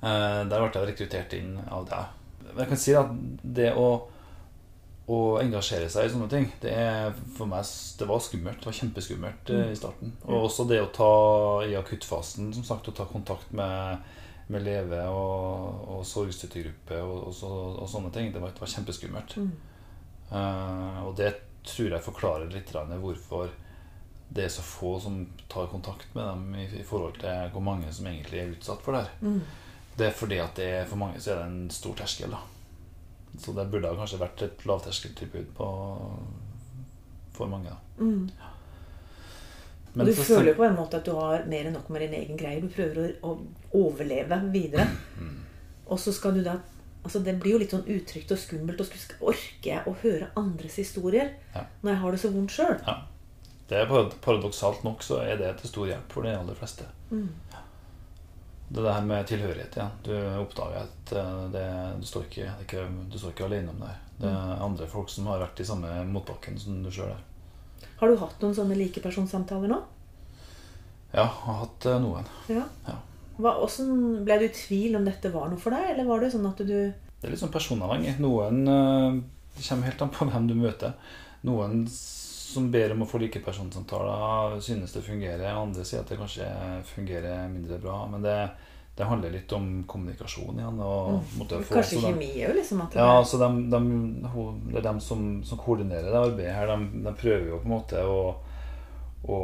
Eh, 0.00 0.40
Der 0.48 0.64
ble 0.64 0.70
jeg 0.72 0.88
rekruttert 0.94 1.36
inn 1.38 1.58
av 1.68 1.84
deg. 1.92 2.16
Men 2.50 2.64
jeg 2.64 2.68
kan 2.72 2.80
si 2.82 2.94
at 2.98 3.12
det 3.44 3.74
å, 3.78 3.86
å 5.10 5.18
engasjere 5.40 5.88
seg 5.90 6.06
i 6.06 6.12
sånne 6.12 6.28
ting, 6.30 6.46
det 6.62 6.70
er 6.76 7.14
for 7.36 7.50
meg 7.50 7.66
det 7.98 8.06
var 8.06 8.22
skummelt. 8.22 8.60
Det 8.62 8.68
var 8.70 8.76
kjempeskummelt 8.78 9.50
mm. 9.50 9.62
i 9.72 9.78
starten. 9.78 10.12
Og 10.28 10.46
også 10.46 10.66
det 10.70 10.80
å 10.84 10.90
ta 10.94 11.12
i 11.66 11.74
akuttfasen, 11.78 12.52
som 12.54 12.66
sagt, 12.66 12.90
å 12.90 12.96
ta 12.96 13.08
kontakt 13.10 13.50
med 13.56 14.08
med 14.50 14.64
Leve 14.66 15.00
og, 15.14 15.82
og 15.94 16.06
sorgstøttegruppe 16.06 16.98
og, 17.04 17.16
og, 17.28 17.34
så, 17.38 17.50
og 17.78 17.88
sånne 17.90 18.10
ting. 18.14 18.32
Det 18.34 18.42
var, 18.42 18.50
det 18.54 18.64
var 18.64 18.72
kjempeskummelt. 18.72 19.36
Mm. 19.38 19.50
Uh, 20.30 21.00
og 21.06 21.14
det 21.18 21.32
tror 21.66 21.94
jeg 21.94 22.06
forklarer 22.06 22.50
litt 22.50 22.72
hvorfor 22.72 23.50
det 24.30 24.44
er 24.46 24.52
så 24.54 24.62
få 24.62 24.94
som 25.02 25.24
tar 25.50 25.66
kontakt 25.70 26.14
med 26.14 26.24
dem 26.24 26.54
i, 26.54 26.66
i 26.80 26.86
forhold 26.86 27.18
til 27.18 27.50
hvor 27.54 27.64
mange 27.66 27.90
som 27.92 28.06
egentlig 28.06 28.40
er 28.40 28.54
utsatt 28.54 28.82
for 28.82 28.94
det 28.94 29.04
her. 29.04 29.14
Mm. 29.22 29.40
Det 29.98 30.06
er 30.06 30.16
fordi 30.16 30.38
at 30.42 30.54
det 30.58 30.68
er, 30.80 30.88
for 30.88 31.02
mange 31.02 31.20
så 31.20 31.34
er 31.34 31.42
det 31.42 31.48
en 31.50 31.70
stor 31.74 31.98
terskel. 31.98 32.34
da 32.34 32.59
Så 33.38 33.52
det 33.54 33.70
burde 33.70 33.88
kanskje 33.96 34.18
vært 34.20 34.42
et 34.42 34.64
lavterskeltilbud 34.66 35.46
på, 35.56 35.68
for 37.32 37.46
mange. 37.46 37.70
da 37.70 37.76
Mm. 38.04 38.30
Men 39.92 40.06
du 40.06 40.12
så- 40.14 40.22
føler 40.24 40.54
på 40.54 40.64
en 40.64 40.76
måte 40.76 40.94
at 40.96 41.04
du 41.04 41.10
har 41.12 41.44
mer 41.46 41.64
enn 41.66 41.72
nok 41.72 41.88
med 41.90 42.00
din 42.00 42.14
egen 42.14 42.36
greie. 42.36 42.60
Du 42.60 42.68
prøver 42.68 43.16
å, 43.22 43.32
å 43.32 43.38
overleve 43.74 44.52
videre. 44.52 44.86
Mm. 45.18 45.40
Og 45.88 45.98
så 45.98 46.12
skal 46.12 46.34
du 46.34 46.42
da 46.44 46.58
Altså 47.02 47.18
Det 47.24 47.40
blir 47.40 47.52
jo 47.52 47.58
litt 47.58 47.70
sånn 47.70 47.86
utrygt 47.88 48.30
og 48.30 48.36
skummelt. 48.38 48.78
Og 48.80 48.86
skulle, 48.86 49.18
orke 49.22 49.84
å 49.88 49.94
høre 50.02 50.26
andres 50.36 50.74
historier 50.76 51.30
Ja. 51.54 51.62
når 51.82 51.90
jeg 51.90 51.98
har 52.00 52.10
det 52.10 52.20
så 52.20 52.30
vondt 52.32 52.50
sjøl? 52.50 52.80
Ja. 52.86 52.96
Det 53.70 53.78
er 53.78 53.86
Paradoksalt 54.20 54.84
nok 54.84 55.00
så 55.02 55.22
er 55.22 55.36
det 55.38 55.58
til 55.58 55.70
stor 55.70 55.86
hjelp 55.86 56.12
for 56.12 56.22
de 56.22 56.28
aller 56.36 56.54
fleste. 56.54 56.84
Mm. 57.10 57.28
Det 58.70 58.84
der 58.86 59.00
med 59.02 59.26
tilhørighet 59.26 59.74
igjen. 59.76 59.96
Du 60.06 60.12
oppdager 60.38 60.84
at 60.84 61.12
eh, 61.18 61.38
det, 61.50 61.64
du, 61.98 62.06
står 62.06 62.28
ikke, 62.28 62.52
det 62.60 62.66
ikke, 62.68 62.84
du 63.10 63.18
står 63.18 63.34
ikke 63.34 63.48
alene 63.48 63.72
om 63.72 63.80
det. 63.82 63.90
her. 63.90 64.04
Det 64.20 64.30
er 64.30 64.62
andre 64.62 64.86
folk 64.90 65.10
som 65.10 65.26
har 65.30 65.42
vært 65.42 65.62
i 65.62 65.66
samme 65.66 65.90
motbakken 66.06 66.58
som 66.60 66.78
du 66.84 66.90
sjøl 66.94 67.10
er. 67.10 67.24
Har 68.00 68.08
du 68.08 68.20
hatt 68.20 68.44
noen 68.44 68.54
sånne 68.56 68.78
likepersonsamtaler 68.78 69.72
nå? 69.72 69.80
Ja, 71.10 71.24
jeg 71.24 71.40
har 71.42 71.58
hatt 71.64 71.88
eh, 71.90 71.98
noen. 72.04 72.28
Ja. 72.52 72.62
Ja. 72.86 72.96
Hva, 73.40 73.56
hvordan 73.58 74.20
Ble 74.26 74.36
du 74.38 74.46
i 74.46 74.54
tvil 74.54 74.98
om 74.98 75.06
dette 75.08 75.32
var 75.34 75.50
noe 75.50 75.58
for 75.60 75.74
deg, 75.74 75.94
eller 75.94 76.06
var 76.06 76.22
det 76.22 76.30
sånn 76.34 76.46
at 76.50 76.60
du 76.60 76.70
Det 76.70 77.26
er 77.26 77.32
litt 77.34 77.42
sånn 77.42 77.52
personavhengig. 77.52 78.18
Noen 78.22 78.62
eh, 78.70 79.18
Det 79.56 79.66
kommer 79.66 79.90
helt 79.90 80.06
an 80.06 80.14
på 80.14 80.30
hvem 80.30 80.46
du 80.46 80.54
møter. 80.60 80.94
Noen 81.48 81.82
som 82.50 82.66
ber 82.72 82.92
om 82.94 83.02
å 83.04 83.08
få 83.08 83.18
likepersonsamtaler, 83.22 84.58
synes 84.60 84.92
det 84.92 85.02
fungerer. 85.06 85.46
Andre 85.54 85.84
sier 85.86 86.02
at 86.02 86.10
det 86.10 86.18
kanskje 86.20 86.46
fungerer 86.94 87.48
mindre 87.52 87.78
bra. 87.82 88.02
Men 88.10 88.22
det, 88.26 88.36
det 88.98 89.06
handler 89.08 89.30
litt 89.32 89.52
om 89.56 89.68
kommunikasjon 89.88 90.58
igjen. 90.60 90.80
Og, 90.84 91.22
måtte 91.38 91.62
få- 91.64 91.78
Kanskje 91.78 92.00
så 92.00 92.10
kjemi 92.10 92.30
òg, 92.46 92.54
liksom? 92.58 92.82
At 92.84 92.92
det 92.94 93.00
Ja, 93.00 93.16
altså 93.22 93.38
de, 93.40 93.50
de, 93.70 93.80
det 94.72 94.78
er 94.82 94.88
dem 94.90 95.00
som, 95.00 95.24
som 95.44 95.58
koordinerer 95.62 96.10
det 96.10 96.20
arbeidet 96.24 96.54
her. 96.58 96.66
De, 96.74 97.02
de 97.06 97.14
prøver 97.22 97.48
jo 97.54 97.58
på 97.62 97.70
en 97.70 97.74
måte 97.76 98.04
å, 98.04 98.20
å, 99.28 99.40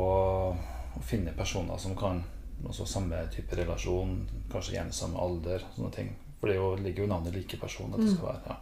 å 0.96 1.02
finne 1.06 1.32
personer 1.36 1.78
som 1.78 1.96
kan 1.98 2.22
også 2.66 2.86
samme 2.88 3.18
type 3.34 3.54
relasjon, 3.58 4.14
kanskje 4.52 4.78
gjerne 4.78 4.94
samme 4.96 5.20
alder, 5.20 5.62
sånne 5.76 5.92
ting. 5.94 6.14
For 6.40 6.50
det 6.50 6.56
er 6.60 6.82
ligger 6.84 7.04
jo 7.06 7.10
navnet 7.10 7.34
like 7.36 7.56
person 7.60 7.92
at 7.94 8.00
det 8.02 8.10
skal 8.12 8.30
være. 8.32 8.40
Ja. 8.50 8.56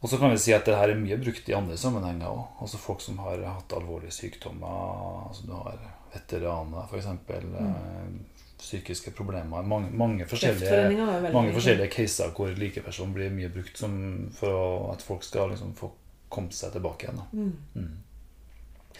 Og 0.00 0.08
så 0.08 0.16
kan 0.16 0.32
vi 0.32 0.40
si 0.40 0.52
at 0.56 0.64
det 0.64 0.78
her 0.78 0.88
er 0.88 1.00
mye 1.00 1.18
brukt 1.20 1.48
i 1.48 1.54
andre 1.56 1.76
sammenhenger 1.76 2.28
òg. 2.32 2.44
Altså 2.64 2.80
folk 2.80 3.02
som 3.04 3.18
har 3.20 3.42
hatt 3.44 3.72
alvorlige 3.76 4.14
sykdommer. 4.16 5.26
Altså 5.28 5.44
du 5.44 5.52
har 5.52 5.80
veteraner, 6.14 6.86
f.eks. 6.88 7.06
Mm. 7.28 8.20
psykiske 8.58 9.12
problemer. 9.16 9.62
Mange, 9.62 9.90
mange 9.92 10.26
forskjellige 10.28 11.32
mange 11.32 11.52
forskjellige 11.52 11.92
caser 11.92 12.32
hvor 12.36 12.52
likeperson 12.56 13.12
blir 13.12 13.32
mye 13.32 13.52
brukt 13.52 13.76
som, 13.78 13.92
for 14.36 14.90
at 14.94 15.04
folk 15.04 15.24
skal 15.24 15.52
liksom 15.52 15.76
få 15.76 15.92
kommet 16.30 16.56
seg 16.56 16.72
tilbake 16.72 17.06
igjen. 17.06 17.20
Da. 17.20 17.26
Mm. 17.32 17.52
Mm. 17.74 17.92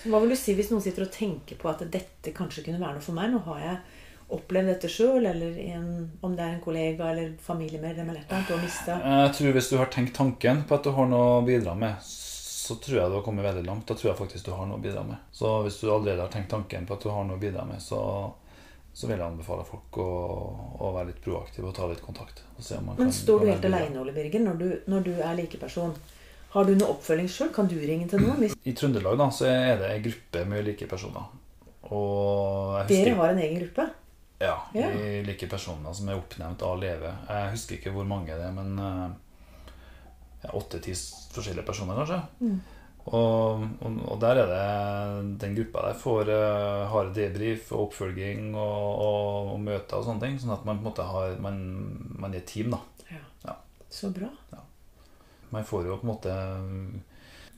Hva 0.04 0.20
vil 0.20 0.32
du 0.32 0.38
si 0.38 0.54
hvis 0.56 0.70
noen 0.72 0.84
sitter 0.84 1.06
og 1.06 1.12
tenker 1.14 1.58
på 1.60 1.68
at 1.70 1.82
dette 1.92 2.32
kanskje 2.36 2.64
kunne 2.66 2.80
være 2.80 2.98
noe 2.98 3.04
for 3.04 3.16
meg? 3.16 3.32
Nå 3.32 3.40
har 3.48 3.64
jeg 3.64 3.80
opplevd 4.36 4.70
dette 4.72 4.88
sjøl, 4.90 5.26
eller 5.26 5.58
en, 5.64 5.90
om 6.22 6.34
det 6.36 6.44
er 6.44 6.56
en 6.56 6.64
kollega 6.64 7.10
eller 7.12 7.32
familiemedlem 7.42 8.10
eller 8.12 8.22
et 8.22 8.30
eller 8.30 8.38
annet 8.38 8.50
du 8.50 8.54
har 8.56 8.64
mista. 8.64 8.98
Jeg 9.04 9.32
tror 9.38 9.56
Hvis 9.56 9.70
du 9.70 9.76
har 9.80 9.92
tenkt 9.92 10.16
tanken 10.16 10.64
på 10.68 10.78
at 10.78 10.86
du 10.86 10.92
har 10.96 11.08
noe 11.10 11.38
å 11.38 11.46
bidra 11.46 11.74
med, 11.78 12.10
så 12.70 12.76
tror 12.78 13.00
jeg 13.00 13.10
du 13.10 13.16
har 13.18 13.24
kommet 13.26 13.46
veldig 13.46 13.64
langt. 13.66 13.86
Da 13.88 13.96
tror 13.98 14.12
jeg 14.12 14.20
faktisk 14.20 14.46
du 14.46 14.52
har 14.54 14.68
noe 14.70 14.78
å 14.78 14.84
bidra 14.84 15.02
med. 15.06 15.18
Så 15.34 15.56
hvis 15.66 15.80
du 15.82 15.88
allerede 15.90 16.22
har 16.22 16.30
tenkt 16.30 16.52
tanken 16.52 16.86
på 16.86 16.94
at 16.94 17.02
du 17.02 17.10
har 17.10 17.26
noe 17.26 17.40
å 17.40 17.42
bidra 17.42 17.64
med, 17.66 17.82
så, 17.82 17.98
så 18.92 19.10
vil 19.10 19.18
jeg 19.18 19.26
anbefale 19.26 19.66
folk 19.66 19.98
å, 19.98 20.08
å 20.78 20.92
være 20.94 21.10
litt 21.10 21.20
proaktive 21.24 21.70
og 21.72 21.74
ta 21.76 21.90
litt 21.90 22.04
kontakt. 22.04 22.44
Og 22.56 22.64
se 22.64 22.78
om 22.78 22.90
man 22.92 23.00
Men 23.00 23.12
står 23.14 23.42
du 23.42 23.50
helt 23.50 23.66
aleine, 23.66 23.98
Ole 24.02 24.14
Birger, 24.14 24.46
når 24.46 24.62
du, 24.62 24.68
når 24.94 25.06
du 25.08 25.12
er 25.18 25.36
likeperson? 25.42 25.96
Har 26.50 26.66
du 26.66 26.72
noe 26.74 26.94
oppfølging 26.96 27.28
sjøl? 27.30 27.50
Kan 27.54 27.68
du 27.70 27.76
ringe 27.78 28.08
til 28.10 28.22
noen? 28.22 28.40
Hvis 28.42 28.56
I 28.66 28.74
Trøndelag 28.78 29.18
da, 29.18 29.28
så 29.34 29.46
er 29.50 29.76
det 29.82 29.90
en 29.90 30.06
gruppe 30.06 30.46
med 30.50 30.66
like 30.66 30.88
personer. 30.90 31.28
Og 31.90 32.88
dere 32.90 33.14
har 33.18 33.34
en 33.34 33.42
egen 33.42 33.62
gruppe? 33.64 33.86
Ja, 34.40 34.54
Ja. 34.74 34.88
de 34.94 35.22
like 35.26 35.46
personer 35.50 35.92
som 35.92 36.08
er 36.08 36.16
oppnevnt 36.16 36.62
av 36.64 36.78
Leve. 36.80 37.10
Jeg 37.28 37.50
husker 37.52 37.76
ikke 37.76 37.92
hvor 37.92 38.06
mange 38.08 38.26
det 38.32 38.40
er, 38.46 38.52
men, 38.56 38.78
eh, 38.78 39.10
ja, 40.44 40.50
åtte-ti 40.56 40.94
forskjellige 41.34 41.66
personer, 41.66 41.98
kanskje. 42.00 42.22
Mm. 42.40 42.60
Og, 43.10 43.62
og, 43.80 43.98
og 44.12 44.18
der 44.20 44.36
er 44.42 44.48
det 44.50 45.38
den 45.40 45.54
gruppa 45.56 45.82
der 45.86 45.94
får 45.98 46.28
uh, 46.28 46.88
harde 46.92 47.14
debrief 47.16 47.70
og 47.72 47.86
oppfølging 47.88 48.50
og, 48.54 49.00
og, 49.00 49.48
og 49.54 49.60
møter 49.64 49.96
og 49.98 50.04
sånne 50.04 50.20
ting. 50.20 50.36
Sånn 50.38 50.52
at 50.52 50.64
man 50.68 50.78
på 50.78 50.84
en 50.84 50.88
måte 50.90 51.06
har 51.08 51.36
Man, 51.40 51.62
man 52.20 52.34
er 52.34 52.42
et 52.42 52.46
team, 52.52 52.70
da. 52.76 52.78
Ja. 53.10 53.22
Ja. 53.48 53.56
Så 53.90 54.12
bra. 54.14 54.28
Man 55.50 55.64
får 55.66 55.86
jo 55.88 55.96
på 55.98 56.06
en 56.06 56.12
måte 56.12 56.34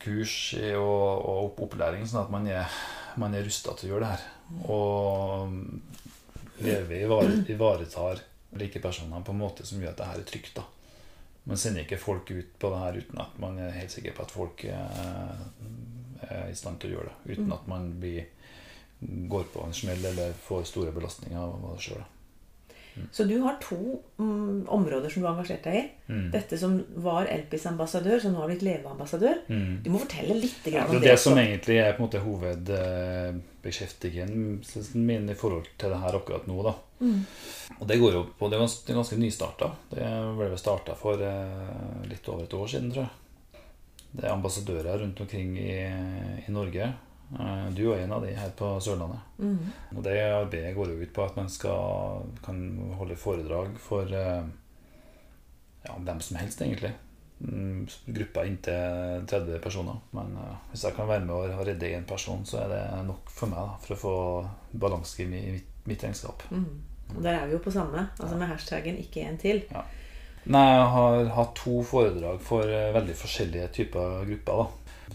kurs 0.02 0.54
i- 0.58 0.74
og, 0.78 1.26
og 1.28 1.58
opplæring, 1.66 2.06
sånn 2.08 2.22
at 2.24 2.30
man 2.32 2.46
er, 2.48 2.66
man 3.20 3.34
er 3.34 3.44
rusta 3.44 3.74
til 3.76 3.90
å 3.90 3.92
gjøre 3.94 4.06
det 4.06 4.12
her. 4.14 4.24
Og 4.72 5.52
ivare- 6.66 7.44
ivaretar 7.50 8.20
like 8.56 8.80
personer 8.80 9.20
på 9.24 9.32
en 9.32 9.38
måte 9.38 9.66
som 9.66 9.80
gjør 9.80 9.90
at 9.90 9.96
det 9.96 10.06
her 10.06 10.18
er 10.20 10.24
trygt. 10.28 10.54
da. 10.54 10.62
Man 11.44 11.56
sender 11.56 11.82
ikke 11.82 11.98
folk 11.98 12.30
ut 12.30 12.58
på 12.58 12.70
det 12.70 12.78
her 12.78 12.98
uten 13.00 13.18
at 13.20 13.38
man 13.38 13.58
er 13.58 13.70
helt 13.74 13.90
sikker 13.90 14.12
på 14.14 14.22
at 14.22 14.30
folk 14.30 14.64
er, 14.64 15.38
er 16.30 16.50
i 16.50 16.54
stand 16.54 16.78
til 16.80 16.90
å 16.92 16.98
gjøre 16.98 17.10
det. 17.10 17.32
Uten 17.36 17.46
Mm. 17.46 17.52
at 17.52 17.66
man 17.66 18.00
blir, 18.00 18.24
går 19.28 19.44
på 19.52 19.64
en 19.66 19.72
smell 19.74 20.04
eller 20.04 20.32
får 20.32 20.64
store 20.64 20.92
belastninger 20.92 21.38
av 21.38 21.74
det 21.74 21.80
sjøl. 21.82 22.04
Så 23.10 23.24
du 23.24 23.38
har 23.40 23.56
to 23.62 24.02
mm, 24.18 24.66
områder 24.68 25.08
som 25.10 25.22
du 25.22 25.26
har 25.28 25.34
engasjert 25.36 25.64
deg 25.64 25.74
i. 25.78 25.82
Mm. 26.12 26.26
Dette 26.34 26.58
som 26.60 26.74
var 27.04 27.26
Elpis 27.32 27.66
ambassadør, 27.70 28.18
som 28.20 28.32
nå 28.34 28.38
har 28.42 28.48
blitt 28.50 28.62
Leve-ambassadør. 28.66 29.36
Mm. 29.48 29.78
Du 29.84 29.88
må 29.94 29.98
fortelle 30.02 30.34
litt 30.40 30.66
Ja, 30.68 30.70
det. 30.70 30.72
det 30.72 30.80
om 30.88 30.96
er 30.96 31.00
det. 31.00 31.08
det 31.10 31.18
som 31.22 31.38
egentlig 31.40 31.76
er 31.80 31.92
på 31.96 32.00
en 32.02 32.06
måte 32.08 32.24
hovedbeskjeftigelsen 32.26 35.06
min 35.06 35.30
i 35.30 35.34
forhold 35.38 35.66
til 35.78 35.88
det 35.94 36.00
her 36.02 36.14
akkurat 36.18 36.46
nå. 36.50 36.56
da. 36.66 36.72
Mm. 37.00 37.20
Og 37.78 37.84
det 37.88 38.00
går 38.02 38.12
jo 38.18 38.22
på, 38.38 38.44
det 38.48 38.54
er 38.58 38.64
ganske, 38.66 38.82
det 38.86 38.94
ganske 38.98 39.18
nystarta. 39.20 39.66
Det 39.90 40.02
ble 40.38 40.46
vel 40.52 40.58
starta 40.60 40.92
for 40.98 41.14
eh, 41.22 42.02
litt 42.10 42.28
over 42.28 42.42
et 42.44 42.54
år 42.58 42.66
siden, 42.74 42.90
tror 42.94 43.04
jeg. 43.06 43.12
Det 44.12 44.24
er 44.26 44.32
ambassadører 44.34 44.98
rundt 45.00 45.20
omkring 45.24 45.48
i, 45.58 45.78
i 46.44 46.50
Norge. 46.52 46.84
Eh, 47.40 47.70
Du 47.74 47.92
er 47.92 48.02
en 48.04 48.12
av 48.12 48.22
de 48.22 48.34
her 48.36 48.50
på 48.56 48.74
Sørlandet. 48.80 49.20
Mm. 49.38 49.70
Og 49.96 50.02
det 50.04 50.18
arbeidet 50.20 50.74
går 50.76 50.92
jo 50.92 51.00
ut 51.00 51.14
på 51.14 51.24
at 51.24 51.36
man 51.36 51.48
skal, 51.48 52.26
kan 52.44 52.60
holde 52.98 53.16
foredrag 53.16 53.78
for 53.80 54.12
eh, 54.12 54.44
ja, 55.86 55.96
hvem 55.96 56.20
som 56.20 56.36
helst, 56.36 56.62
egentlig. 56.62 56.92
Gruppa 57.42 58.12
Grupper 58.14 58.44
inntil 58.46 59.24
30 59.26 59.58
personer. 59.64 59.96
Men 60.14 60.36
uh, 60.38 60.52
hvis 60.70 60.84
jeg 60.86 60.94
kan 60.94 61.08
være 61.08 61.24
med 61.24 61.34
og 61.34 61.66
redde 61.66 61.88
én 61.90 62.04
person, 62.06 62.44
så 62.46 62.60
er 62.62 62.68
det 62.70 62.82
nok 63.08 63.32
for 63.34 63.50
meg 63.50 63.58
da, 63.58 63.80
for 63.82 63.96
å 63.96 63.98
få 63.98 64.12
balanse 64.84 65.24
i 65.24 65.26
mitt, 65.26 65.72
mitt 65.88 66.04
regnskap. 66.04 66.44
Mm. 66.52 66.68
Og 67.16 67.18
der 67.18 67.40
er 67.40 67.48
vi 67.48 67.56
jo 67.56 67.64
på 67.64 67.72
samme, 67.74 68.06
altså 68.14 68.38
med 68.38 68.46
hashtaggen 68.46 68.96
'ikke 68.96 69.26
en 69.26 69.38
til'. 69.42 69.64
Nei, 70.44 70.62
jeg 70.74 70.86
har 70.94 71.24
hatt 71.34 71.52
to 71.54 71.82
foredrag 71.82 72.40
for 72.42 72.66
veldig 72.94 73.14
forskjellige 73.14 73.68
typer 73.68 74.24
grupper. 74.26 74.62
da. 74.62 74.66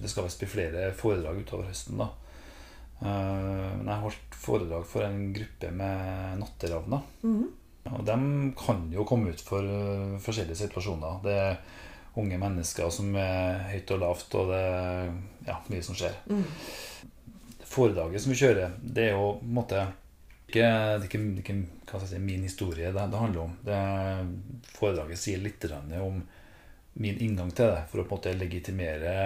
Det 0.02 0.12
skal 0.12 0.28
visst 0.28 0.42
bli 0.42 0.50
flere 0.52 0.92
foredrag 0.98 1.42
utover 1.44 1.70
høsten. 1.72 1.98
da. 2.02 2.10
Eh, 3.02 3.72
Men 3.78 3.86
jeg 3.88 3.94
har 3.94 4.06
holdt 4.06 4.38
foredrag 4.38 4.86
for 4.86 5.06
en 5.08 5.34
gruppe 5.34 5.72
med 5.72 6.40
natteravner. 6.44 7.02
Mhm. 7.24 7.48
Og 7.88 8.04
de 8.04 8.54
kan 8.60 8.90
jo 8.92 9.06
komme 9.08 9.32
ut 9.32 9.42
for 9.42 9.64
eh, 9.64 10.18
forskjellige 10.20 10.60
situasjoner. 10.66 11.22
Det 11.24 11.36
er 11.40 11.60
unge 12.18 12.40
mennesker 12.42 12.90
som 12.94 13.16
er 13.16 13.62
høyt 13.72 13.94
og 13.94 14.02
lavt, 14.02 14.36
og 14.36 14.52
det 14.52 14.60
er 14.60 15.12
ja, 15.48 15.58
mye 15.70 15.86
som 15.86 15.98
skjer. 15.98 16.18
Mm. 16.32 16.44
Foredraget 17.68 18.24
som 18.24 18.34
vi 18.34 18.40
kjører, 18.42 18.74
det 18.82 19.10
er 19.10 19.16
jo 19.16 19.36
på 19.38 19.46
en 19.46 19.58
måte 19.60 19.84
ikke, 20.48 20.64
det 20.64 21.04
er 21.04 21.06
ikke, 21.06 21.22
ikke 21.84 22.02
si, 22.08 22.20
min 22.24 22.46
historie 22.48 22.94
det, 22.96 23.06
det 23.12 23.22
handler 23.22 23.44
om. 23.44 23.56
Det, 23.68 23.80
foredraget 24.78 25.20
sier 25.20 25.44
litt 25.44 25.68
om 26.02 26.22
min 26.98 27.20
inngang 27.22 27.52
til 27.54 27.70
det, 27.70 27.84
for 27.92 28.02
å 28.02 28.08
på 28.08 28.16
en 28.16 28.18
måte 28.18 28.34
legitimere 28.40 29.18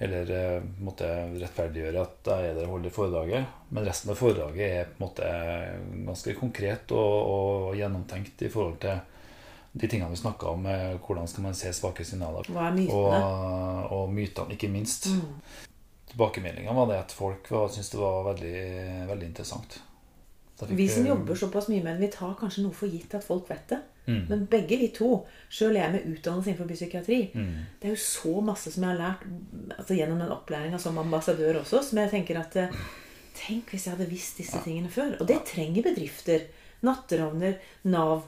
eller 0.00 0.62
måtte 0.80 1.04
på 1.30 1.40
rettferdiggjøre 1.42 2.00
at 2.02 2.28
jeg 2.30 2.50
er 2.50 2.54
der 2.56 2.64
og 2.66 2.76
holder 2.78 2.90
foredraget. 2.94 3.46
Men 3.70 3.84
resten 3.84 4.10
av 4.10 4.16
foredraget 4.16 4.62
er 4.64 4.84
på 4.88 4.96
en 4.96 5.04
måte 5.04 5.30
ganske 6.06 6.34
konkret 6.40 6.92
og, 6.96 7.16
og 7.34 7.74
gjennomtenkt 7.76 8.42
i 8.46 8.48
forhold 8.52 8.78
til 8.80 9.00
de 9.72 9.86
tingene 9.86 10.10
vi 10.10 10.16
snakka 10.22 10.48
om. 10.54 10.64
eh, 10.66 10.96
Hvordan 11.04 11.28
skal 11.30 11.44
man 11.44 11.54
se 11.54 11.72
svake 11.76 12.04
signaler? 12.08 12.48
Hva 12.48 12.70
er 12.70 12.78
mytene? 12.78 13.20
Og, 13.20 13.92
og 13.98 14.14
mytene, 14.16 14.56
ikke 14.56 14.72
minst. 14.72 15.06
Mm. 15.12 15.68
Tilbakemeldinga 16.10 16.72
var 16.74 16.86
det 16.90 16.98
at 17.04 17.12
folk 17.14 17.50
var- 17.52 17.68
syntes 17.70 17.90
det 17.92 18.00
var 18.00 18.24
veldig, 18.32 19.08
veldig 19.12 19.26
interessant. 19.28 19.80
Fikk, 20.60 20.76
Vi 20.76 20.88
som 20.88 21.04
eh, 21.04 21.08
jobber 21.12 21.34
såpass 21.34 21.68
mye 21.68 21.82
med 21.84 22.00
det, 22.00 22.08
vi 22.08 22.16
tar 22.16 22.34
kanskje 22.40 22.64
noe 22.64 22.72
for 22.76 22.88
gitt 22.88 23.14
at 23.14 23.24
folk 23.24 23.46
vet 23.48 23.68
det. 23.68 23.78
Mm, 24.10 24.24
Men 24.28 24.44
begge 24.52 24.78
vi 24.80 24.88
to, 24.96 25.10
sjøl 25.50 25.78
jeg 25.78 25.92
med 25.94 26.08
utdannelse 26.10 26.50
innenfor 26.52 26.70
psykiatri, 26.74 27.20
mm, 27.34 27.52
det 27.80 27.88
er 27.90 27.94
jo 27.94 28.00
så 28.04 28.34
masse 28.44 28.72
som 28.74 28.84
jeg 28.86 28.92
har 28.94 29.00
lært 29.04 29.24
altså 29.78 29.96
gjennom 29.98 30.18
den 30.24 30.34
opplæringa 30.34 30.78
som 30.82 30.98
ambassadør 31.02 31.60
også, 31.62 31.82
som 31.88 32.02
jeg 32.02 32.10
tenker 32.16 32.40
at 32.42 32.56
eh, 32.64 32.82
Tenk 33.40 33.70
hvis 33.72 33.86
jeg 33.86 33.94
hadde 33.94 34.10
visst 34.10 34.36
disse 34.42 34.58
tingene 34.64 34.90
før. 34.92 35.14
Og 35.22 35.26
det 35.30 35.38
trenger 35.48 35.86
bedrifter. 35.86 36.42
Natteravner, 36.84 37.54
Nav, 37.88 38.26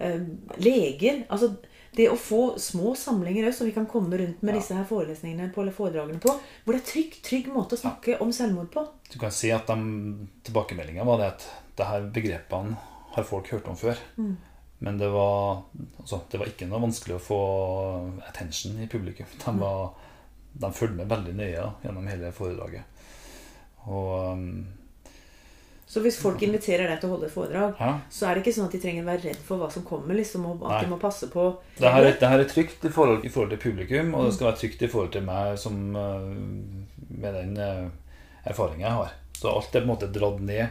eh, 0.00 0.22
leger. 0.62 1.24
Altså 1.28 1.50
det 1.94 2.06
å 2.10 2.16
få 2.18 2.54
små 2.58 2.94
samlinger 2.98 3.48
også, 3.48 3.58
som 3.58 3.68
vi 3.68 3.74
kan 3.76 3.86
komme 3.90 4.16
rundt 4.18 4.40
med 4.42 4.54
Ja. 4.54 4.60
disse 4.60 4.74
her 4.74 4.86
forelesningene 4.88 5.52
på, 5.52 5.60
eller 5.62 5.72
foredragene 5.72 6.20
på, 6.22 6.32
hvor 6.64 6.72
det 6.72 6.80
er 6.80 6.88
trygg, 6.92 7.18
trygg 7.22 7.52
måte 7.52 7.76
å 7.76 7.82
snakke 7.82 8.16
om 8.24 8.32
selvmord 8.32 8.70
på. 8.72 8.86
Du 9.12 9.18
kan 9.18 9.30
si 9.30 9.50
at 9.54 9.66
de 9.66 9.76
tilbakemeldinga 10.48 11.04
var 11.04 11.18
det 11.18 11.26
at 11.34 11.46
det 11.76 11.86
her 11.86 12.08
begrepene 12.14 12.76
har 13.14 13.24
folk 13.28 13.48
hørt 13.52 13.68
om 13.68 13.76
før. 13.76 14.00
Mm. 14.16 14.36
Men 14.84 14.98
det 15.00 15.08
var, 15.08 15.62
altså, 16.02 16.18
det 16.30 16.38
var 16.42 16.50
ikke 16.50 16.66
noe 16.68 16.82
vanskelig 16.84 17.16
å 17.16 17.22
få 17.24 17.40
attention 18.28 18.76
i 18.84 18.88
publikum. 18.92 19.26
De, 19.44 19.52
var, 19.60 19.86
de 20.60 20.70
fulgte 20.76 20.98
med 21.00 21.08
veldig 21.12 21.34
nøye 21.38 21.68
gjennom 21.86 22.08
hele 22.10 22.32
foredraget. 22.36 22.90
Og 23.88 24.10
um, 24.34 24.44
Så 25.88 26.02
hvis 26.04 26.18
folk 26.20 26.42
inviterer 26.44 26.88
deg 26.90 27.00
til 27.00 27.08
å 27.10 27.14
holde 27.14 27.28
et 27.30 27.34
foredrag, 27.34 27.80
ja, 27.80 27.90
så 28.12 28.26
er 28.28 28.34
det 28.36 28.44
ikke 28.44 28.54
sånn 28.58 28.68
at 28.68 28.76
de 28.76 28.80
trenger 28.82 29.04
å 29.04 29.08
være 29.08 29.24
redd 29.30 29.42
for 29.48 29.60
hva 29.62 29.70
som 29.72 29.84
kommer, 29.88 30.16
liksom, 30.18 30.46
og 30.52 30.64
at 30.64 30.72
Nei. 30.74 30.78
de 30.86 30.92
må 30.94 31.00
passe 31.02 31.28
på 31.32 31.44
det 31.80 31.92
her, 31.96 32.08
er- 32.08 32.16
det 32.20 32.30
her 32.34 32.44
er 32.44 32.48
trygt 32.50 32.84
i 32.88 32.92
forhold, 32.92 33.24
i 33.24 33.32
forhold 33.32 33.52
til 33.54 33.62
publikum, 33.64 34.14
og 34.18 34.26
det 34.28 34.34
skal 34.36 34.50
være 34.50 34.60
trygt 34.64 34.82
i 34.82 34.90
forhold 34.90 35.12
til 35.16 35.26
meg 35.28 35.58
som, 35.60 35.82
uh, 35.96 37.12
med 37.24 37.36
den 37.40 37.56
uh, 37.60 37.92
erfaringen 38.48 38.84
jeg 38.88 38.98
har. 39.00 39.14
Så 39.38 39.52
alt 39.52 39.68
er 39.76 39.80
på 39.84 39.88
en 39.88 39.92
måte 39.94 40.12
dratt 40.12 40.40
ned 40.44 40.66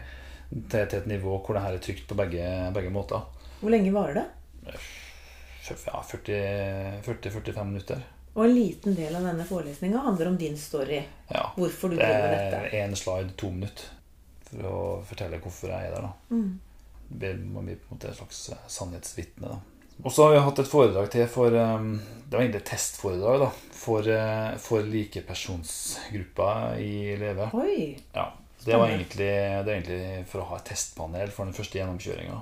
til, 0.69 0.83
til 0.85 0.99
et 1.01 1.07
nivå 1.09 1.37
hvor 1.45 1.57
det 1.57 1.63
her 1.65 1.77
er 1.77 1.85
trygt 1.85 2.05
på 2.09 2.17
begge, 2.19 2.49
begge 2.75 2.91
måter. 2.93 3.23
Hvor 3.63 3.71
lenge 3.71 3.93
varer 3.95 4.17
det? 4.19 4.25
Ja, 4.67 6.01
40-45 6.03 7.63
minutter. 7.63 8.01
Og 8.33 8.45
en 8.45 8.55
liten 8.55 8.95
del 8.97 9.15
av 9.15 9.23
denne 9.23 9.45
forelesninga 9.47 10.01
handler 10.03 10.31
om 10.33 10.37
din 10.41 10.57
story. 10.57 11.03
Ja. 11.29 11.45
Hvorfor 11.55 11.89
du 11.89 11.95
Det 11.95 12.03
driver 12.03 12.27
med 12.27 12.39
er 12.39 12.51
dette. 12.51 12.77
én 12.81 12.95
slide, 12.95 13.35
to 13.37 13.51
minutter, 13.53 13.85
for 14.49 14.67
å 14.67 15.03
fortelle 15.07 15.39
hvorfor 15.39 15.69
jeg 15.69 15.87
er 15.87 15.93
der. 15.95 16.01
da. 16.01 16.13
Mm. 16.29 16.59
Det 17.07 17.35
må 17.39 17.61
bli 17.61 17.75
på 17.75 17.87
en 17.91 17.97
måte 17.97 18.09
et 18.09 18.17
slags 18.17 18.49
eh, 18.49 18.57
sannhetsvitne. 18.67 19.59
Og 20.03 20.11
så 20.11 20.23
har 20.25 20.33
vi 20.33 20.39
hatt 20.43 20.59
et 20.59 20.67
foredrag 20.67 21.11
til 21.13 21.27
for 21.29 21.53
um, 21.53 21.99
Det 22.27 22.33
var 22.33 22.41
egentlig 22.41 22.61
et 22.63 22.71
testforedrag 22.71 23.39
da, 23.43 23.49
for, 23.71 24.01
uh, 24.09 24.57
for 24.57 24.81
likepersonsgruppa 24.81 26.49
i 26.81 27.15
Leve. 27.21 27.49
Oi! 27.53 27.97
Ja, 28.15 28.33
det 28.65 28.75
var 28.79 28.89
egentlig, 28.89 29.29
det 29.29 29.65
var 29.65 29.73
egentlig 29.75 30.25
for 30.31 30.41
å 30.41 30.49
ha 30.49 30.57
et 30.57 30.65
testpanel 30.71 31.29
for 31.31 31.45
den 31.45 31.53
første 31.53 31.77
gjennomkjøringa. 31.77 32.41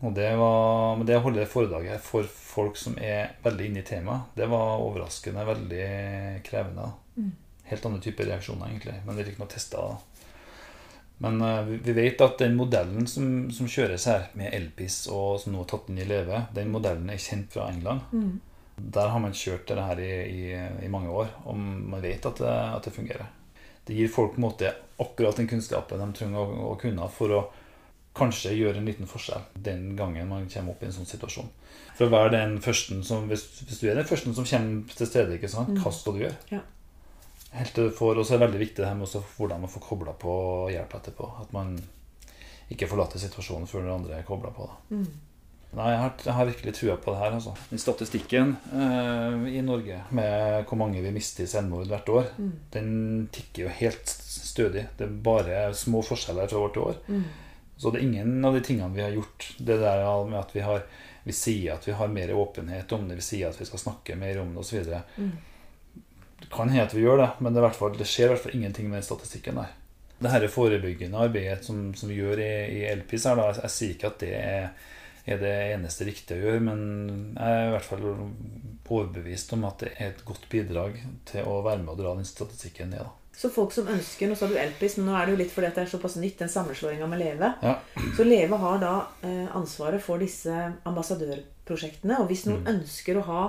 Og 0.00 0.14
det 0.16 0.30
var, 0.40 0.96
men 0.96 1.04
det 1.06 1.18
å 1.18 1.22
holde 1.26 1.42
det 1.42 1.50
foredraget 1.52 2.00
for 2.00 2.24
folk 2.24 2.78
som 2.80 2.94
er 2.96 3.34
veldig 3.44 3.66
inne 3.68 3.82
i 3.82 3.86
temaet, 3.86 4.30
det 4.38 4.46
var 4.48 4.80
overraskende 4.80 5.44
veldig 5.44 5.88
krevende. 6.46 6.86
Mm. 7.18 7.32
Helt 7.68 7.84
andre 7.86 8.00
typer 8.06 8.30
reaksjoner, 8.30 8.70
egentlig. 8.70 8.94
Men 9.04 9.16
det 9.18 9.24
er 9.26 9.32
ikke 9.34 9.42
noe 9.44 9.52
testa. 9.52 9.82
Men 11.20 11.36
uh, 11.44 11.62
vi- 11.68 11.76
vi 11.84 11.92
vet 11.92 12.20
at 12.24 12.38
den 12.40 12.56
modellen 12.56 13.06
som, 13.06 13.50
som 13.52 13.68
kjøres 13.68 14.06
her, 14.08 14.30
med 14.40 14.54
Elpis 14.56 15.02
og 15.12 15.36
som 15.42 15.52
nå 15.52 15.60
er 15.66 15.68
tatt 15.74 15.90
inn 15.92 16.00
i 16.00 16.08
Leve, 16.08 16.46
den 16.56 16.72
modellen 16.72 17.10
er 17.12 17.20
kjent 17.20 17.52
fra 17.52 17.68
England. 17.68 18.00
Mm. 18.12 18.40
Der 18.80 19.12
har 19.12 19.20
man 19.20 19.36
kjørt 19.36 19.68
det 19.68 19.76
her 19.84 20.00
i, 20.00 20.12
i, 20.32 20.44
i 20.86 20.88
mange 20.88 21.12
år, 21.12 21.28
og 21.44 21.58
man 21.60 22.00
vet 22.00 22.24
at 22.24 22.40
det, 22.40 22.48
at 22.78 22.88
det 22.88 22.94
fungerer. 22.96 23.28
Det 23.84 23.98
gir 23.98 24.08
folk 24.08 24.32
på 24.32 24.40
en 24.40 24.46
måte 24.48 24.72
akkurat 25.00 25.36
den 25.36 25.48
kunnskapen 25.50 26.00
de 26.00 26.08
trenger 26.16 26.40
å, 26.40 26.70
å 26.72 26.78
kunne 26.80 27.08
for 27.12 27.36
å 27.36 27.42
kanskje 28.16 28.56
gjøre 28.56 28.80
en 28.80 28.88
liten 28.88 29.06
forskjell 29.06 29.44
den 29.54 29.94
gangen 29.96 30.28
man 30.28 30.48
kommer 30.50 30.72
opp 30.74 30.82
i 30.82 30.88
en 30.88 30.92
sånn 30.96 31.06
situasjon. 31.08 31.48
For 31.96 32.08
å 32.08 32.12
være 32.14 32.32
den 32.34 32.56
førsten 32.64 33.04
som, 33.06 33.28
hvis, 33.30 33.44
hvis 33.68 33.78
du 33.80 33.86
er 33.90 33.94
den 34.00 34.08
første 34.08 34.32
som 34.34 34.44
kommer 34.48 34.96
til 34.96 35.06
stedet, 35.06 35.36
ikke 35.38 35.48
sant? 35.52 35.78
hva 35.78 35.92
skal 35.94 36.16
du 36.16 36.24
gjøre? 36.24 36.36
Ja. 36.50 36.60
Helt 37.54 37.74
til 37.74 37.88
du 37.90 37.94
får, 37.96 38.18
og 38.18 38.26
så 38.26 38.34
er 38.34 38.38
det 38.40 38.46
veldig 38.48 38.60
viktig 38.62 38.82
det 38.82 38.88
her 38.88 38.94
med 38.98 39.08
også 39.08 39.22
hvordan 39.36 39.62
man 39.64 39.70
får 39.72 39.82
kobla 39.88 40.12
på 40.18 40.34
hjelp 40.70 40.92
etterpå. 41.00 41.30
At 41.42 41.52
man 41.54 41.74
ikke 42.70 42.86
forlater 42.90 43.18
situasjonen 43.18 43.66
før 43.66 43.82
den 43.86 43.94
andre 43.96 44.18
er 44.20 44.26
kobla 44.28 44.52
på. 44.54 44.68
Da. 44.70 44.94
Mm. 44.94 45.08
Nei, 45.70 45.86
jeg 45.92 45.98
har, 46.02 46.12
jeg 46.26 46.34
har 46.34 46.48
virkelig 46.48 46.72
trua 46.74 46.94
på 46.98 47.12
det 47.14 47.18
her. 47.20 47.34
Altså. 47.36 47.52
Den 47.70 47.78
statistikken 47.82 48.56
eh, 48.74 49.44
i 49.54 49.60
Norge 49.62 50.00
med 50.18 50.64
hvor 50.66 50.78
mange 50.80 51.02
vi 51.02 51.12
mister 51.14 51.44
i 51.46 51.50
selvmord 51.50 51.86
hvert 51.90 52.08
år, 52.10 52.30
Mm. 52.38 52.52
den 52.74 52.88
tikker 53.34 53.64
jo 53.68 53.74
helt 53.82 54.08
stødig. 54.10 54.86
Det 54.98 55.06
er 55.06 55.20
bare 55.30 55.60
små 55.74 56.02
forskjeller 56.06 56.48
fra 56.50 56.58
år 56.64 56.72
til 56.74 56.82
år. 56.88 56.98
Mm. 57.06 57.24
Så 57.80 57.90
det 57.90 58.02
er 58.02 58.08
ingen 58.10 58.44
av 58.44 58.56
de 58.56 58.60
tingene 58.64 58.92
vi 58.92 59.02
har 59.02 59.14
gjort, 59.14 59.46
det 59.58 59.78
der 59.80 60.04
med 60.28 60.36
at 60.42 60.52
vi 60.52 60.64
har 60.66 60.84
vi 61.22 61.32
sier 61.36 61.74
at 61.74 61.88
vi 61.88 61.92
har 61.92 62.08
mer 62.08 62.32
åpenhet 62.34 62.92
om 62.92 63.08
det, 63.08 63.18
vi 63.20 63.24
sier 63.24 63.50
at 63.50 63.60
vi 63.60 63.66
skal 63.68 63.82
snakke 63.82 64.16
mer 64.16 64.40
om 64.40 64.54
det 64.54 64.62
osv. 64.62 64.92
Mm. 65.16 65.32
Det 66.40 66.48
kan 66.52 66.70
hende 66.72 66.86
at 66.86 66.94
vi 66.96 67.04
gjør 67.04 67.20
det, 67.20 67.28
men 67.44 67.54
det, 67.54 67.66
fall, 67.76 67.96
det 67.98 68.08
skjer 68.08 68.30
i 68.30 68.32
hvert 68.34 68.44
fall 68.46 68.56
ingenting 68.56 68.88
med 68.88 69.00
den 69.00 69.08
statistikken 69.08 69.60
der. 69.60 69.76
Det 70.20 70.32
her 70.32 70.46
forebyggende 70.52 71.20
arbeidet 71.20 71.64
som, 71.64 71.90
som 71.96 72.08
vi 72.12 72.18
gjør 72.20 72.40
i, 72.40 72.50
i 72.80 72.80
Elpis, 72.88 73.28
her, 73.28 73.36
da, 73.36 73.50
jeg, 73.50 73.62
jeg 73.64 73.76
sier 73.76 73.94
ikke 73.94 74.10
at 74.10 74.24
det 74.24 74.32
er, 74.36 74.90
er 75.30 75.40
det 75.40 75.54
eneste 75.76 76.08
riktige 76.08 76.40
å 76.40 76.44
gjøre, 76.46 76.64
men 76.64 76.82
jeg 77.36 77.56
er 77.60 77.68
i 77.68 77.72
hvert 77.76 77.88
fall 77.88 78.06
overbevist 78.90 79.54
om 79.54 79.64
at 79.68 79.84
det 79.84 79.94
er 79.94 80.10
et 80.10 80.24
godt 80.26 80.48
bidrag 80.50 80.98
til 81.30 81.46
å 81.46 81.60
være 81.62 81.84
med 81.84 81.94
og 81.94 82.00
dra 82.02 82.16
den 82.18 82.28
statistikken 82.28 82.90
ned. 82.92 83.04
da. 83.06 83.19
Så 83.40 83.48
folk 83.48 83.72
som 83.72 83.86
ønsker 83.88 84.28
Nå 84.28 84.34
sa 84.36 84.46
du 84.50 84.56
Elpis, 84.60 84.98
men 84.98 85.06
nå 85.08 85.14
er 85.16 85.26
det 85.26 85.32
jo 85.32 85.38
litt 85.40 85.52
fordi 85.54 85.68
at 85.70 85.78
det 85.78 85.86
er 85.86 85.90
såpass 85.94 86.16
nytt, 86.20 86.36
den 86.42 86.50
sammenslåinga 86.52 87.06
med 87.08 87.22
Leve. 87.22 87.48
Ja. 87.64 87.78
Så 88.16 88.24
Leve 88.28 88.58
har 88.60 88.78
da 88.82 88.90
eh, 89.24 89.46
ansvaret 89.56 90.02
for 90.04 90.20
disse 90.20 90.52
ambassadørprosjektene. 90.84 92.18
Og 92.20 92.28
hvis 92.28 92.46
noen 92.46 92.62
Mm. 92.64 92.70
ønsker 92.80 93.16
å 93.16 93.24
ha 93.24 93.42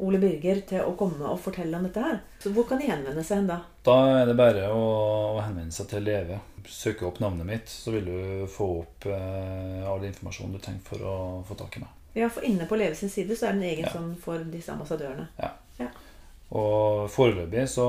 Ole 0.00 0.18
Birger 0.18 0.60
til 0.66 0.80
å 0.82 0.96
komme 0.98 1.22
og 1.30 1.38
fortelle 1.44 1.76
om 1.76 1.84
dette 1.86 2.00
her, 2.02 2.16
så 2.42 2.50
hvor 2.52 2.64
kan 2.68 2.78
de 2.80 2.88
henvende 2.88 3.22
seg 3.24 3.36
hen 3.42 3.46
da? 3.52 3.60
Da 3.86 3.98
er 4.22 4.26
det 4.26 4.36
bare 4.36 4.64
å, 4.72 4.80
å 5.36 5.42
henvende 5.44 5.72
seg 5.72 5.86
til 5.92 6.02
Leve. 6.02 6.40
Søke 6.66 7.04
opp 7.06 7.20
navnet 7.20 7.46
mitt, 7.46 7.68
så 7.68 7.92
vil 7.92 8.04
du 8.08 8.46
få 8.50 8.70
opp 8.80 9.06
eh, 9.06 9.84
all 9.86 10.02
informasjon 10.08 10.52
du 10.52 10.58
trenger 10.58 10.80
for 10.88 11.04
å 11.04 11.14
få 11.46 11.54
tak 11.60 11.76
i 11.76 11.84
meg. 11.84 11.92
Ja, 12.14 12.28
for 12.30 12.42
inne 12.48 12.66
på 12.66 12.76
Leve 12.80 12.94
sin 12.96 13.10
side 13.12 13.36
så 13.36 13.46
er 13.48 13.52
det 13.52 13.60
en 13.62 13.70
egen 13.70 13.84
Ja. 13.84 13.92
sånn 13.92 14.16
for 14.16 14.38
disse 14.38 14.72
ambassadørene. 14.72 15.28
Ja. 15.38 15.52
Og 16.54 17.08
foreløpig 17.10 17.64
så, 17.68 17.86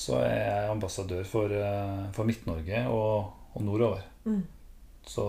så 0.00 0.16
er 0.24 0.36
jeg 0.38 0.70
ambassadør 0.72 1.26
for, 1.28 1.52
eh, 1.52 2.06
for 2.16 2.28
Midt-Norge 2.28 2.82
og, 2.88 3.30
og 3.54 3.64
nordover. 3.66 4.04
Mm. 4.24 4.42
Så 5.06 5.24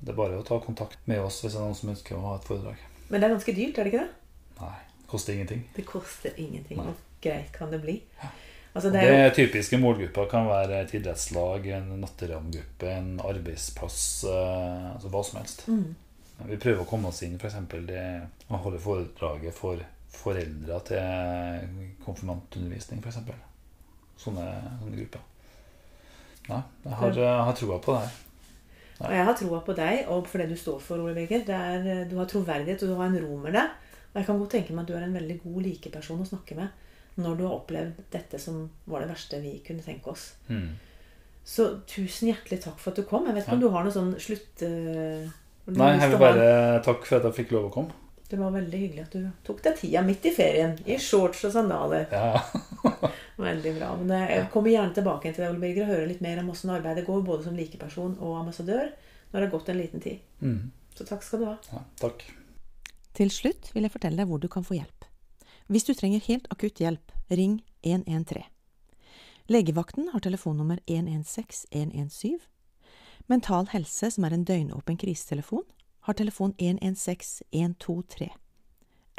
det 0.00 0.12
er 0.12 0.18
bare 0.18 0.38
å 0.38 0.46
ta 0.46 0.58
kontakt 0.62 1.00
med 1.10 1.22
oss 1.22 1.40
hvis 1.42 1.54
det 1.54 1.60
er 1.60 1.66
noen 1.66 1.78
som 1.78 1.92
ønsker 1.94 2.18
å 2.18 2.24
ha 2.26 2.36
et 2.38 2.48
foredrag. 2.48 2.82
Men 3.08 3.20
det 3.20 3.28
er 3.28 3.34
ganske 3.36 3.54
dyrt, 3.56 3.78
er 3.78 3.86
det 3.88 3.92
ikke 3.92 4.04
det? 4.04 4.10
Nei, 4.58 4.76
Det 4.98 5.08
koster 5.10 5.34
ingenting. 5.34 5.64
Det 5.76 5.86
koster 5.88 6.34
ingenting. 6.36 6.80
Nei. 6.80 6.86
Hvor 6.90 7.00
greit 7.24 7.52
kan 7.54 7.72
det 7.72 7.80
bli? 7.82 7.96
Altså, 8.74 8.90
Det, 8.92 9.00
det 9.00 9.14
er 9.14 9.24
jo 9.24 9.36
typiske 9.38 9.78
målgrupper 9.80 10.28
kan 10.30 10.46
være 10.46 10.82
et 10.84 10.92
idrettslag, 10.94 11.64
en 11.78 11.88
natteravngruppe, 12.02 12.90
en 12.92 13.14
arbeidsplass, 13.24 14.02
eh, 14.28 14.90
altså 14.94 15.10
hva 15.14 15.24
som 15.24 15.40
helst. 15.40 15.64
mm. 15.68 15.88
Vi 16.46 16.54
prøver 16.62 16.84
å 16.84 16.86
komme 16.86 17.10
oss 17.10 17.24
inn 17.26 17.34
f.eks. 17.34 17.56
det 17.88 18.02
å 18.46 18.60
holde 18.62 18.78
foredraget 18.78 19.56
for 19.56 19.80
foreldre 20.14 20.76
til 20.86 21.96
konfirmantundervisning, 22.04 23.02
f.eks. 23.02 23.18
Sånne, 24.18 24.46
sånne 24.80 24.96
grupper. 24.96 25.26
Ja, 26.48 26.62
jeg 26.84 26.96
har, 27.00 27.20
jeg 27.20 27.44
har 27.48 27.56
troa 27.58 27.78
på 27.84 27.94
det 27.94 28.06
her. 28.06 28.16
Og 28.98 29.12
jeg 29.14 29.26
har 29.28 29.36
troa 29.38 29.60
på 29.62 29.74
deg 29.78 30.08
og 30.10 30.26
for 30.26 30.42
det 30.42 30.48
du 30.50 30.58
står 30.58 30.80
for, 30.82 31.02
Ole 31.04 31.14
Birger. 31.14 31.44
Det 31.46 32.08
du 32.10 32.16
har 32.18 32.28
troverdighet, 32.30 32.82
og 32.82 32.90
du 32.90 32.98
har 32.98 33.12
en 33.12 33.20
ro 33.22 33.38
med 33.44 33.54
deg. 33.54 33.76
Og 34.08 34.18
jeg 34.18 34.26
kan 34.26 34.40
godt 34.40 34.54
tenke 34.56 34.74
meg 34.74 34.86
at 34.86 34.90
du 34.90 34.96
er 34.98 35.06
en 35.06 35.16
veldig 35.18 35.38
god 35.44 35.64
likeperson 35.68 36.24
å 36.24 36.28
snakke 36.28 36.58
med 36.58 36.84
når 37.18 37.34
du 37.34 37.44
har 37.48 37.56
opplevd 37.56 38.02
dette 38.14 38.38
som 38.38 38.60
var 38.86 39.02
det 39.02 39.10
verste 39.10 39.40
vi 39.42 39.56
kunne 39.66 39.82
tenke 39.82 40.12
oss. 40.12 40.30
Mm. 40.46 40.76
Så 41.48 41.66
tusen 41.88 42.30
hjertelig 42.30 42.60
takk 42.62 42.78
for 42.78 42.92
at 42.92 43.00
du 43.00 43.06
kom. 43.08 43.26
Jeg 43.26 43.34
vet 43.34 43.46
ikke 43.46 43.56
om 43.56 43.64
du 43.64 43.70
har 43.74 43.86
noe 43.86 43.94
sånn 43.94 44.12
slutt... 44.22 44.62
Uh, 44.62 45.26
Nei, 45.68 45.90
jeg 45.98 46.12
vil 46.14 46.20
bare 46.22 46.46
takke 46.84 47.04
for 47.04 47.18
at 47.18 47.26
jeg 47.28 47.36
fikk 47.42 47.56
lov 47.56 47.66
å 47.68 47.72
komme. 47.74 47.96
Det 48.28 48.36
var 48.36 48.52
veldig 48.52 48.78
hyggelig 48.78 49.04
at 49.06 49.14
du 49.16 49.28
tok 49.46 49.62
deg 49.64 49.78
tida 49.78 50.02
midt 50.04 50.26
i 50.28 50.32
ferien. 50.36 50.74
I 50.84 50.98
shorts 51.00 51.46
og 51.48 51.54
sandaler. 51.54 52.10
Ja, 52.12 52.42
Veldig 53.38 53.72
bra. 53.78 53.92
Men 54.00 54.10
eh, 54.16 54.32
jeg 54.34 54.48
kommer 54.52 54.72
gjerne 54.72 54.96
tilbake 54.96 55.30
til 55.30 55.44
deg, 55.44 55.52
Ole 55.52 55.62
Birger, 55.62 55.86
og 55.86 55.92
hører 55.94 56.10
litt 56.10 56.24
mer 56.24 56.40
om 56.42 56.50
hvordan 56.50 56.74
arbeidet 56.74 57.06
går, 57.06 57.22
både 57.24 57.46
som 57.46 57.56
likeperson 57.56 58.18
og 58.18 58.34
ambassadør, 58.40 58.90
når 59.30 59.38
det 59.38 59.46
har 59.46 59.54
gått 59.54 59.70
en 59.72 59.80
liten 59.80 60.04
tid. 60.04 60.26
mm. 60.42 60.60
Så 60.98 61.06
takk 61.06 61.22
skal 61.22 61.38
du 61.38 61.44
ha. 61.46 61.54
ja 61.70 61.80
takk. 62.00 62.24
Til 63.14 63.30
slutt 63.30 63.68
vil 63.70 63.86
jeg 63.86 63.92
fortelle 63.94 64.18
deg 64.18 64.26
hvor 64.26 64.40
du 64.42 64.48
kan 64.50 64.66
få 64.66 64.74
hjelp. 64.74 65.06
Hvis 65.70 65.86
du 65.86 65.92
trenger 65.94 66.24
helt 66.26 66.48
akutt 66.50 66.80
hjelp, 66.82 67.14
ring 67.30 67.60
113. 67.86 68.42
Legevakten 69.48 70.10
har 70.12 70.20
telefonnummer 70.26 70.80
116 70.90 71.70
117. 71.70 72.40
Mental 73.30 73.70
Helse, 73.70 74.10
som 74.10 74.26
er 74.26 74.34
en 74.34 74.44
døgnåpen 74.48 74.98
krisetelefon, 74.98 75.64
har 76.08 76.16
telefon 76.16 76.54
116 76.58 77.46
123. 77.52 78.30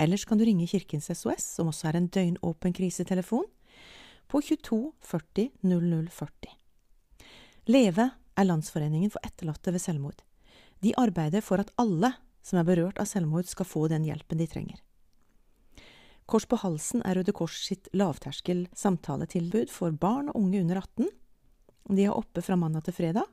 Ellers 0.02 0.25
kan 0.25 0.39
du 0.39 0.45
ringe 0.45 0.67
Kirkens 0.67 1.12
SOS, 1.13 1.45
som 1.56 1.69
også 1.69 1.91
er 1.91 1.99
en 1.99 2.08
døgnåpen 2.10 2.73
krisetelefon, 2.73 3.45
på 4.30 4.41
22 4.41 4.80
40 5.06 5.49
00 5.62 6.10
40. 6.10 6.56
Leve 7.69 8.10
er 8.10 8.47
Landsforeningen 8.47 9.13
for 9.13 9.21
etterlatte 9.25 9.73
ved 9.75 9.84
selvmord. 9.84 10.23
De 10.82 10.95
arbeider 10.97 11.45
for 11.45 11.62
at 11.62 11.69
alle 11.78 12.15
som 12.41 12.60
er 12.60 12.67
berørt 12.67 12.99
av 13.02 13.08
selvmord, 13.10 13.47
skal 13.49 13.67
få 13.67 13.88
den 13.91 14.06
hjelpen 14.08 14.39
de 14.39 14.47
trenger. 14.49 14.80
Kors 16.30 16.45
på 16.49 16.60
halsen 16.62 17.04
er 17.06 17.17
Røde 17.17 17.34
Kors 17.34 17.58
sitt 17.65 17.89
lavterskel 17.97 18.67
samtaletilbud 18.78 19.71
for 19.73 19.93
barn 19.93 20.30
og 20.30 20.38
unge 20.41 20.62
under 20.62 20.82
18. 20.82 21.10
De 21.89 22.06
er 22.06 22.17
oppe 22.17 22.43
fra 22.45 22.58
mandag 22.60 22.86
til 22.86 22.97
fredag. 22.97 23.25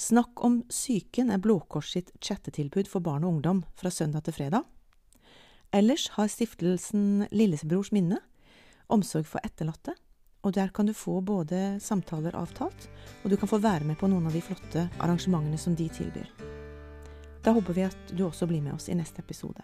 Snakk 0.00 0.40
om 0.44 0.62
psyken 0.68 1.28
er 1.28 1.42
Blå 1.44 1.58
Kors 1.68 1.90
sitt 1.92 2.08
chattetilbud 2.24 2.88
for 2.88 3.04
barn 3.04 3.26
og 3.26 3.34
ungdom 3.34 3.58
fra 3.76 3.90
søndag 3.92 4.24
til 4.24 4.32
fredag. 4.32 4.62
Ellers 5.76 6.06
har 6.14 6.30
stiftelsen 6.32 7.26
Lillebrors 7.36 7.90
minne 7.92 8.16
omsorg 8.88 9.28
for 9.28 9.44
etterlatte, 9.44 9.92
og 10.40 10.54
der 10.56 10.72
kan 10.72 10.88
du 10.88 10.94
få 10.96 11.18
både 11.20 11.76
samtaler 11.84 12.38
avtalt, 12.40 12.88
og 13.20 13.28
du 13.28 13.36
kan 13.36 13.50
få 13.52 13.60
være 13.60 13.84
med 13.90 14.00
på 14.00 14.08
noen 14.08 14.30
av 14.30 14.32
de 14.32 14.40
flotte 14.40 14.86
arrangementene 14.96 15.60
som 15.60 15.76
de 15.76 15.90
tilbyr. 15.92 16.32
Da 17.44 17.52
håper 17.52 17.76
vi 17.76 17.84
at 17.90 18.16
du 18.16 18.24
også 18.24 18.48
blir 18.48 18.64
med 18.64 18.78
oss 18.78 18.88
i 18.88 18.96
neste 18.96 19.20
episode. 19.20 19.60